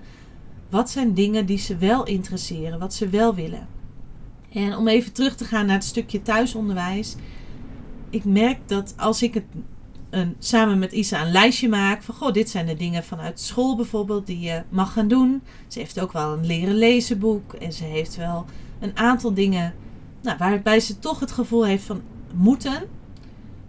wat 0.70 0.90
zijn 0.90 1.14
dingen 1.14 1.46
die 1.46 1.58
ze 1.58 1.76
wel 1.76 2.04
interesseren, 2.04 2.78
wat 2.78 2.94
ze 2.94 3.08
wel 3.08 3.34
willen. 3.34 3.68
En 4.52 4.76
om 4.76 4.88
even 4.88 5.12
terug 5.12 5.36
te 5.36 5.44
gaan 5.44 5.66
naar 5.66 5.74
het 5.74 5.84
stukje 5.84 6.22
thuisonderwijs. 6.22 7.16
Ik 8.10 8.24
merk 8.24 8.58
dat 8.66 8.94
als 8.96 9.22
ik 9.22 9.34
het 9.34 9.44
een, 10.10 10.36
samen 10.38 10.78
met 10.78 10.92
Isa 10.92 11.22
een 11.22 11.32
lijstje 11.32 11.68
maak 11.68 12.02
van 12.02 12.14
goh, 12.14 12.32
dit 12.32 12.50
zijn 12.50 12.66
de 12.66 12.74
dingen 12.74 13.04
vanuit 13.04 13.40
school 13.40 13.76
bijvoorbeeld 13.76 14.26
die 14.26 14.40
je 14.40 14.62
mag 14.68 14.92
gaan 14.92 15.08
doen. 15.08 15.42
Ze 15.68 15.78
heeft 15.78 16.00
ook 16.00 16.12
wel 16.12 16.32
een 16.32 16.46
leren 16.46 16.74
lezen 16.74 17.18
boek 17.18 17.52
en 17.52 17.72
ze 17.72 17.84
heeft 17.84 18.16
wel 18.16 18.44
een 18.80 18.96
aantal 18.96 19.34
dingen 19.34 19.74
nou, 20.22 20.38
waarbij 20.38 20.80
ze 20.80 20.98
toch 20.98 21.20
het 21.20 21.32
gevoel 21.32 21.64
heeft 21.64 21.84
van 21.84 22.02
moeten, 22.34 22.82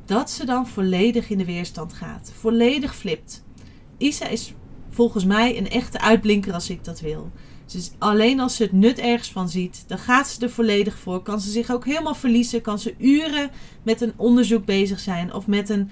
dat 0.08 0.32
ze 0.32 0.46
dan 0.46 0.68
volledig 0.68 1.30
in 1.30 1.38
de 1.38 1.46
weerstand 1.46 1.94
gaat. 1.94 2.32
Volledig 2.40 2.96
flipt. 2.96 3.44
Isa 3.98 4.28
is 4.28 4.54
volgens 4.90 5.26
mij 5.26 5.58
een 5.58 5.70
echte 5.70 6.00
uitblinker 6.00 6.54
als 6.54 6.70
ik 6.70 6.84
dat 6.84 7.00
wil. 7.00 7.32
Alleen 7.98 8.40
als 8.40 8.56
ze 8.56 8.64
het 8.64 8.72
nut 8.72 9.00
ergens 9.00 9.32
van 9.32 9.50
ziet, 9.50 9.84
dan 9.88 9.98
gaat 9.98 10.28
ze 10.28 10.42
er 10.42 10.50
volledig 10.50 10.98
voor. 10.98 11.22
Kan 11.22 11.42
ze 11.42 11.52
zich 11.52 11.72
ook 11.72 11.86
helemaal 11.86 12.16
verliezen. 12.16 12.62
Kan 12.62 12.80
ze 12.80 12.96
uren 12.98 13.50
met 13.84 14.02
een 14.02 14.14
onderzoek 14.16 14.66
bezig 14.66 15.00
zijn. 15.00 15.34
Of 15.34 15.48
met 15.48 15.70
een 15.70 15.90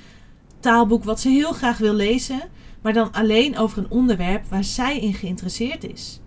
taalboek 0.60 1.04
wat 1.04 1.20
ze 1.20 1.30
heel 1.30 1.52
graag 1.52 1.78
wil 1.78 1.94
lezen. 1.94 2.40
Maar 2.82 2.94
dan 2.94 3.12
alleen 3.12 3.58
over 3.58 3.78
een 3.78 3.92
onderwerp 3.92 4.46
waar 4.50 4.64
zij 4.64 5.00
in 5.00 5.14
geïnteresseerd 5.14 5.84
is. 5.84 6.20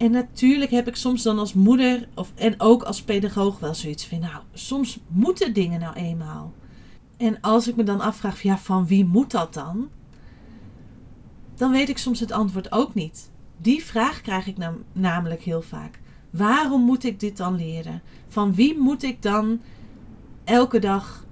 En 0.00 0.10
natuurlijk 0.10 0.70
heb 0.70 0.88
ik 0.88 0.96
soms 0.96 1.22
dan 1.22 1.38
als 1.38 1.54
moeder 1.54 2.08
of, 2.14 2.32
en 2.34 2.54
ook 2.60 2.82
als 2.82 3.02
pedagoog 3.02 3.58
wel 3.58 3.74
zoiets 3.74 4.06
van, 4.06 4.20
nou, 4.20 4.42
soms 4.52 4.98
moeten 5.08 5.54
dingen 5.54 5.80
nou 5.80 5.94
eenmaal. 5.94 6.52
En 7.16 7.40
als 7.40 7.68
ik 7.68 7.76
me 7.76 7.82
dan 7.82 8.00
afvraag, 8.00 8.42
ja, 8.42 8.58
van 8.58 8.86
wie 8.86 9.04
moet 9.04 9.30
dat 9.30 9.54
dan? 9.54 9.88
Dan 11.54 11.70
weet 11.70 11.88
ik 11.88 11.98
soms 11.98 12.20
het 12.20 12.32
antwoord 12.32 12.72
ook 12.72 12.94
niet. 12.94 13.30
Die 13.56 13.84
vraag 13.84 14.20
krijg 14.20 14.46
ik 14.46 14.58
nam, 14.58 14.82
namelijk 14.92 15.42
heel 15.42 15.62
vaak. 15.62 16.00
Waarom 16.30 16.82
moet 16.82 17.04
ik 17.04 17.20
dit 17.20 17.36
dan 17.36 17.56
leren? 17.56 18.02
Van 18.28 18.54
wie 18.54 18.78
moet 18.78 19.02
ik 19.02 19.22
dan 19.22 19.60
elke 20.44 20.78
dag 20.78 21.26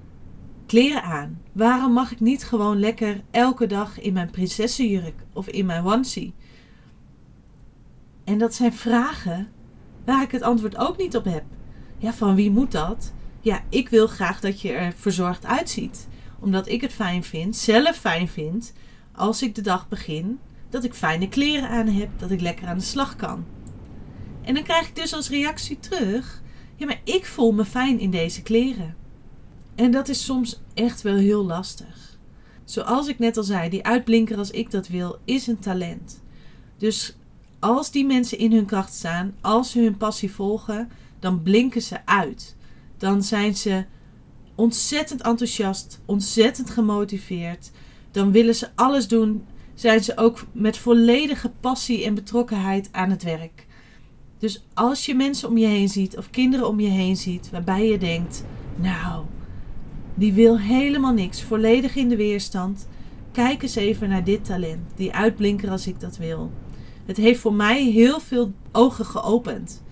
kleren 0.67 1.03
aan? 1.03 1.41
Waarom 1.53 1.93
mag 1.93 2.13
ik 2.13 2.21
niet 2.21 2.45
gewoon 2.45 2.79
lekker 2.79 3.23
elke 3.31 3.67
dag 3.67 4.01
in 4.01 4.13
mijn 4.13 4.31
prinsessenjurk 4.31 5.25
of 5.33 5.49
in 5.49 5.67
mijn 5.67 5.85
onesie? 5.85 6.35
En 8.29 8.39
dat 8.39 8.55
zijn 8.55 8.73
vragen 8.73 9.49
waar 10.05 10.23
ik 10.23 10.31
het 10.31 10.43
antwoord 10.43 10.77
ook 10.77 10.97
niet 10.97 11.17
op 11.17 11.25
heb. 11.25 11.45
Ja, 11.99 12.13
van 12.13 12.35
wie 12.35 12.51
moet 12.51 12.73
dat? 12.73 13.13
Ja, 13.41 13.63
ik 13.69 13.89
wil 13.89 14.07
graag 14.07 14.41
dat 14.41 14.61
je 14.61 14.73
er 14.73 14.93
verzorgd 14.97 15.45
uitziet. 15.45 16.09
Omdat 16.41 16.69
ik 16.69 16.81
het 16.81 16.93
fijn 16.93 17.25
vind, 17.25 17.57
zelf 17.57 17.97
fijn 17.97 18.29
vind, 18.29 18.73
als 19.13 19.43
ik 19.43 19.55
de 19.55 19.61
dag 19.61 19.89
begin, 19.89 20.39
dat 20.71 20.85
ik 20.85 20.95
fijne 20.95 21.29
kleren 21.29 21.69
aan 21.69 21.87
heb, 21.87 22.09
dat 22.17 22.31
ik 22.31 22.41
lekker 22.41 22.67
aan 22.67 22.79
de 22.79 22.85
slag 22.85 23.17
kan. 23.17 23.45
En 24.43 24.55
dan 24.55 24.63
krijg 24.63 24.89
ik 24.89 24.97
dus 24.97 25.15
als 25.15 25.29
reactie 25.29 25.79
terug: 25.79 26.43
ja, 26.77 26.87
maar 26.87 27.01
ik 27.05 27.27
voel 27.27 27.53
me 27.53 27.65
fijn 27.65 27.99
in 27.99 28.11
deze 28.11 28.43
kleren. 28.43 28.97
En 29.75 29.91
dat 29.91 30.09
is 30.09 30.25
soms 30.25 30.63
echt 30.75 31.03
wel 31.03 31.17
heel 31.17 31.45
lastig. 31.45 32.19
Zoals 32.65 33.09
ik 33.09 33.19
net 33.19 33.37
al 33.37 33.43
zei, 33.43 33.69
die 33.69 33.87
uitblinker 33.87 34.39
als 34.39 34.51
ik 34.51 34.71
dat 34.71 34.89
wil, 34.89 35.19
is 35.25 35.47
een 35.47 35.59
talent. 35.59 36.23
Dus 36.77 37.18
als 37.59 37.91
die 37.91 38.07
mensen 38.07 38.39
in 38.39 38.53
hun 38.53 38.67
kracht 38.67 38.95
staan, 38.95 39.35
als 39.41 39.71
ze 39.71 39.81
hun 39.81 39.97
passie 39.97 40.31
volgen, 40.31 40.91
dan 41.19 41.43
blinken 41.43 41.83
ze 41.83 42.07
uit. 42.07 42.57
Dan 42.97 43.23
zijn 43.23 43.57
ze 43.57 43.85
ontzettend 44.55 45.23
enthousiast, 45.23 46.01
ontzettend 46.05 46.71
gemotiveerd. 46.71 47.71
Dan 48.11 48.33
willen 48.33 48.55
ze 48.55 48.69
alles 48.75 49.09
doen. 49.09 49.45
Zijn 49.75 50.05
ze 50.05 50.17
ook 50.17 50.47
met 50.53 50.79
volledige 50.79 51.51
passie 51.61 52.05
en 52.05 52.15
betrokkenheid 52.15 52.89
aan 52.93 53.11
het 53.11 53.23
werk. 53.23 53.67
Dus 54.39 54.65
als 54.75 55.07
je 55.07 55.15
mensen 55.15 55.49
om 55.49 55.59
je 55.59 55.67
heen 55.67 55.89
ziet 55.89 56.17
of 56.17 56.31
kinderen 56.31 56.69
om 56.69 56.81
je 56.81 56.89
heen 56.89 57.17
ziet 57.17 57.51
waarbij 57.51 57.87
je 57.87 57.99
denkt: 57.99 58.45
Nou, 58.77 59.25
die 60.15 60.33
wil 60.33 60.59
helemaal 60.59 61.13
niks, 61.13 61.43
volledig 61.43 61.97
in 61.97 62.09
de 62.09 62.17
weerstand. 62.17 62.89
Kijk 63.33 63.63
eens 63.63 63.75
even 63.75 64.09
naar 64.09 64.25
dit 64.25 64.45
talent, 64.45 64.81
die 64.95 65.13
uitblinker 65.13 65.71
als 65.71 65.87
ik 65.87 66.01
dat 66.01 66.17
wil. 66.17 66.51
Het 67.09 67.17
heeft 67.17 67.41
voor 67.41 67.55
mij 67.55 67.85
heel 67.85 68.21
veel 68.21 68.53
ogen 68.73 69.05
geopend. 69.05 69.83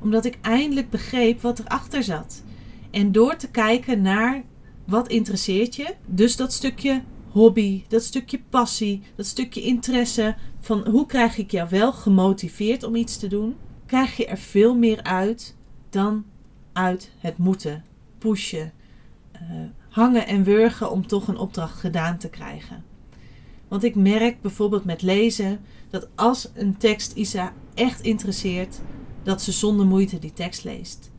Omdat 0.00 0.24
ik 0.24 0.38
eindelijk 0.40 0.90
begreep 0.90 1.40
wat 1.40 1.58
erachter 1.58 2.02
zat. 2.02 2.42
En 2.90 3.12
door 3.12 3.36
te 3.36 3.50
kijken 3.50 4.02
naar 4.02 4.42
wat 4.84 5.08
interesseert 5.08 5.76
je, 5.76 5.94
dus 6.06 6.36
dat 6.36 6.52
stukje 6.52 7.02
hobby, 7.30 7.84
dat 7.88 8.02
stukje 8.02 8.40
passie, 8.48 9.02
dat 9.14 9.26
stukje 9.26 9.62
interesse 9.62 10.36
van 10.60 10.88
hoe 10.88 11.06
krijg 11.06 11.38
ik 11.38 11.50
jou 11.50 11.68
wel 11.70 11.92
gemotiveerd 11.92 12.82
om 12.82 12.94
iets 12.94 13.16
te 13.16 13.26
doen, 13.26 13.56
krijg 13.86 14.16
je 14.16 14.26
er 14.26 14.38
veel 14.38 14.76
meer 14.76 15.02
uit 15.02 15.56
dan 15.88 16.24
uit 16.72 17.12
het 17.18 17.38
moeten, 17.38 17.84
pushen, 18.18 18.72
uh, 19.34 19.40
hangen 19.88 20.26
en 20.26 20.44
wurgen 20.44 20.90
om 20.90 21.06
toch 21.06 21.28
een 21.28 21.38
opdracht 21.38 21.80
gedaan 21.80 22.18
te 22.18 22.28
krijgen. 22.28 22.89
Want 23.70 23.84
ik 23.84 23.94
merk 23.94 24.40
bijvoorbeeld 24.42 24.84
met 24.84 25.02
lezen 25.02 25.60
dat 25.90 26.08
als 26.14 26.50
een 26.54 26.76
tekst 26.76 27.12
Isa 27.12 27.52
echt 27.74 28.00
interesseert, 28.00 28.80
dat 29.22 29.42
ze 29.42 29.52
zonder 29.52 29.86
moeite 29.86 30.18
die 30.18 30.32
tekst 30.32 30.64
leest. 30.64 31.10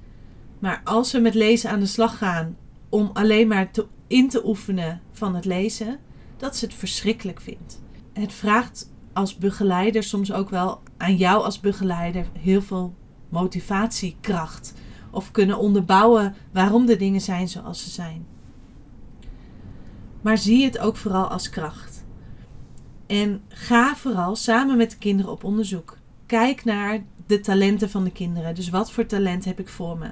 Maar 0.60 0.82
als 0.84 1.12
we 1.12 1.20
met 1.20 1.34
lezen 1.34 1.70
aan 1.70 1.80
de 1.80 1.86
slag 1.86 2.18
gaan 2.18 2.58
om 2.90 3.10
alleen 3.14 3.48
maar 3.48 3.72
in 4.08 4.30
te 4.30 4.48
oefenen 4.48 5.02
van 5.12 5.36
het 5.36 5.46
lezen, 5.46 6.00
dat 6.38 6.56
ze 6.56 6.66
het 6.66 6.74
verschrikkelijk 6.74 7.42
vindt. 7.42 7.82
Het 8.14 8.34
vraagt 8.34 8.92
als 9.14 9.38
begeleider 9.38 10.04
soms 10.04 10.32
ook 10.32 10.50
wel 10.50 10.82
aan 10.98 11.16
jou 11.16 11.44
als 11.44 11.60
begeleider 11.60 12.26
heel 12.40 12.62
veel 12.62 12.96
motivatiekracht. 13.30 14.74
Of 15.12 15.32
kunnen 15.32 15.58
onderbouwen 15.58 16.36
waarom 16.52 16.86
de 16.86 16.96
dingen 16.96 17.22
zijn 17.22 17.48
zoals 17.48 17.84
ze 17.84 17.90
zijn. 17.90 18.26
Maar 20.22 20.38
zie 20.38 20.64
het 20.64 20.80
ook 20.80 20.98
vooral 20.98 21.28
als 21.28 21.50
kracht. 21.50 21.90
En 23.12 23.41
ga 23.47 23.95
vooral 23.95 24.36
samen 24.36 24.78
met 24.78 24.91
de 24.91 24.97
kinderen 24.97 25.32
op 25.32 25.43
onderzoek. 25.43 25.97
Kijk 26.26 26.63
naar 26.63 27.04
de 27.26 27.39
talenten 27.39 27.89
van 27.89 28.04
de 28.04 28.12
kinderen. 28.12 28.56
Dus 28.56 28.69
wat 28.69 28.91
voor 28.91 29.06
talent 29.06 29.45
heb 29.45 29.60
ik 29.60 29.69
voor 29.69 29.97
me? 29.97 30.10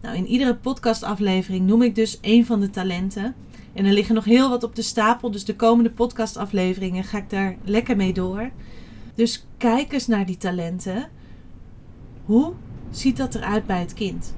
Nou, 0.00 0.16
in 0.16 0.26
iedere 0.26 0.56
podcastaflevering 0.56 1.66
noem 1.66 1.82
ik 1.82 1.94
dus 1.94 2.20
één 2.20 2.46
van 2.46 2.60
de 2.60 2.70
talenten. 2.70 3.34
En 3.72 3.84
er 3.84 3.92
liggen 3.92 4.14
nog 4.14 4.24
heel 4.24 4.48
wat 4.48 4.62
op 4.62 4.76
de 4.76 4.82
stapel. 4.82 5.30
Dus 5.30 5.44
de 5.44 5.56
komende 5.56 5.90
podcastafleveringen 5.90 7.04
ga 7.04 7.18
ik 7.18 7.30
daar 7.30 7.56
lekker 7.64 7.96
mee 7.96 8.12
door. 8.12 8.50
Dus 9.14 9.46
kijk 9.58 9.92
eens 9.92 10.06
naar 10.06 10.26
die 10.26 10.36
talenten. 10.36 11.08
Hoe 12.24 12.52
ziet 12.90 13.16
dat 13.16 13.34
eruit 13.34 13.66
bij 13.66 13.80
het 13.80 13.94
kind? 13.94 14.34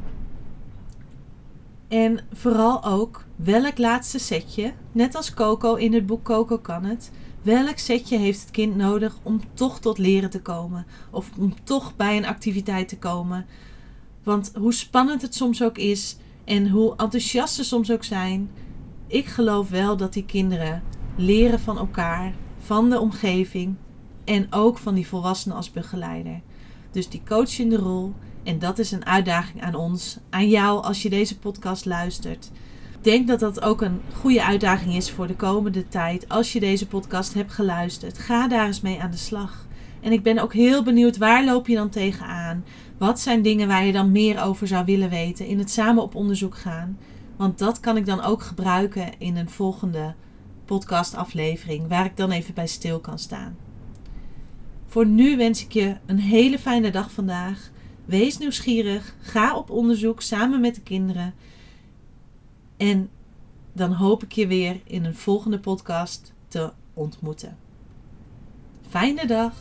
En 1.88 2.20
vooral 2.32 2.84
ook 2.84 3.24
welk 3.36 3.78
laatste 3.78 4.18
setje, 4.18 4.72
net 4.92 5.14
als 5.14 5.34
Coco 5.34 5.74
in 5.74 5.94
het 5.94 6.06
boek 6.06 6.22
Coco 6.22 6.58
kan 6.58 6.84
het, 6.84 7.10
Welk 7.42 7.78
setje 7.78 8.18
heeft 8.18 8.40
het 8.40 8.50
kind 8.50 8.76
nodig 8.76 9.16
om 9.22 9.40
toch 9.54 9.80
tot 9.80 9.98
leren 9.98 10.30
te 10.30 10.42
komen? 10.42 10.86
Of 11.10 11.30
om 11.38 11.54
toch 11.64 11.96
bij 11.96 12.16
een 12.16 12.26
activiteit 12.26 12.88
te 12.88 12.98
komen? 12.98 13.46
Want 14.22 14.52
hoe 14.54 14.74
spannend 14.74 15.22
het 15.22 15.34
soms 15.34 15.62
ook 15.62 15.78
is 15.78 16.16
en 16.44 16.68
hoe 16.68 16.96
enthousiast 16.96 17.54
ze 17.54 17.64
soms 17.64 17.90
ook 17.90 18.04
zijn, 18.04 18.50
ik 19.06 19.26
geloof 19.26 19.68
wel 19.68 19.96
dat 19.96 20.12
die 20.12 20.24
kinderen 20.24 20.82
leren 21.16 21.60
van 21.60 21.78
elkaar, 21.78 22.34
van 22.58 22.90
de 22.90 23.00
omgeving 23.00 23.76
en 24.24 24.46
ook 24.50 24.78
van 24.78 24.94
die 24.94 25.06
volwassenen 25.06 25.56
als 25.56 25.70
begeleider. 25.70 26.40
Dus 26.90 27.08
die 27.08 27.22
coachende 27.26 27.76
rol, 27.76 28.14
en 28.42 28.58
dat 28.58 28.78
is 28.78 28.90
een 28.90 29.06
uitdaging 29.06 29.62
aan 29.62 29.74
ons, 29.74 30.18
aan 30.30 30.48
jou 30.48 30.82
als 30.82 31.02
je 31.02 31.10
deze 31.10 31.38
podcast 31.38 31.84
luistert 31.84 32.50
denk 33.04 33.28
dat 33.28 33.40
dat 33.40 33.62
ook 33.62 33.82
een 33.82 34.00
goede 34.12 34.44
uitdaging 34.44 34.94
is 34.94 35.10
voor 35.10 35.26
de 35.26 35.36
komende 35.36 35.88
tijd. 35.88 36.28
Als 36.28 36.52
je 36.52 36.60
deze 36.60 36.86
podcast 36.86 37.34
hebt 37.34 37.52
geluisterd, 37.52 38.18
ga 38.18 38.48
daar 38.48 38.66
eens 38.66 38.80
mee 38.80 39.00
aan 39.00 39.10
de 39.10 39.16
slag. 39.16 39.66
En 40.00 40.12
ik 40.12 40.22
ben 40.22 40.38
ook 40.38 40.52
heel 40.52 40.82
benieuwd, 40.82 41.16
waar 41.16 41.44
loop 41.44 41.66
je 41.66 41.74
dan 41.74 41.88
tegenaan? 41.88 42.64
Wat 42.98 43.20
zijn 43.20 43.42
dingen 43.42 43.68
waar 43.68 43.84
je 43.84 43.92
dan 43.92 44.12
meer 44.12 44.42
over 44.42 44.66
zou 44.66 44.84
willen 44.84 45.10
weten? 45.10 45.46
In 45.46 45.58
het 45.58 45.70
samen 45.70 46.02
op 46.02 46.14
onderzoek 46.14 46.56
gaan. 46.56 46.98
Want 47.36 47.58
dat 47.58 47.80
kan 47.80 47.96
ik 47.96 48.06
dan 48.06 48.22
ook 48.22 48.42
gebruiken 48.42 49.18
in 49.18 49.36
een 49.36 49.50
volgende 49.50 50.14
podcastaflevering, 50.64 51.88
waar 51.88 52.04
ik 52.04 52.16
dan 52.16 52.30
even 52.30 52.54
bij 52.54 52.66
stil 52.66 53.00
kan 53.00 53.18
staan. 53.18 53.56
Voor 54.86 55.06
nu 55.06 55.36
wens 55.36 55.64
ik 55.64 55.72
je 55.72 55.96
een 56.06 56.18
hele 56.18 56.58
fijne 56.58 56.90
dag 56.90 57.10
vandaag. 57.10 57.70
Wees 58.04 58.38
nieuwsgierig, 58.38 59.14
ga 59.20 59.56
op 59.56 59.70
onderzoek 59.70 60.22
samen 60.22 60.60
met 60.60 60.74
de 60.74 60.80
kinderen. 60.80 61.34
En 62.78 63.10
dan 63.72 63.92
hoop 63.92 64.22
ik 64.22 64.32
je 64.32 64.46
weer 64.46 64.80
in 64.84 65.04
een 65.04 65.14
volgende 65.14 65.58
podcast 65.58 66.32
te 66.48 66.72
ontmoeten. 66.94 67.56
Fijne 68.88 69.26
dag! 69.26 69.52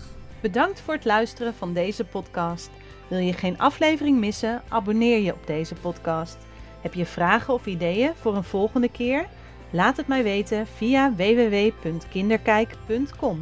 Bedankt 0.41 0.81
voor 0.81 0.93
het 0.93 1.05
luisteren 1.05 1.53
van 1.53 1.73
deze 1.73 2.03
podcast. 2.03 2.69
Wil 3.07 3.19
je 3.19 3.33
geen 3.33 3.59
aflevering 3.59 4.19
missen? 4.19 4.61
Abonneer 4.67 5.19
je 5.19 5.33
op 5.33 5.47
deze 5.47 5.75
podcast. 5.75 6.37
Heb 6.81 6.93
je 6.93 7.05
vragen 7.05 7.53
of 7.53 7.65
ideeën 7.65 8.15
voor 8.15 8.35
een 8.35 8.43
volgende 8.43 8.89
keer? 8.89 9.27
Laat 9.71 9.97
het 9.97 10.07
mij 10.07 10.23
weten 10.23 10.67
via 10.67 11.13
www.kinderkijk.com 11.15 13.39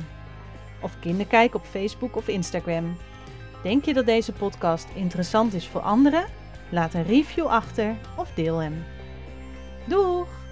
of 0.81 0.99
Kinderkijk 0.99 1.55
op 1.55 1.65
Facebook 1.65 2.15
of 2.15 2.27
Instagram. 2.27 2.97
Denk 3.63 3.85
je 3.85 3.93
dat 3.93 4.05
deze 4.05 4.31
podcast 4.31 4.87
interessant 4.93 5.53
is 5.53 5.67
voor 5.67 5.81
anderen? 5.81 6.25
Laat 6.69 6.93
een 6.93 7.05
review 7.05 7.45
achter 7.45 7.95
of 8.17 8.31
deel 8.33 8.57
hem. 8.57 8.94
Doeg! 9.87 10.44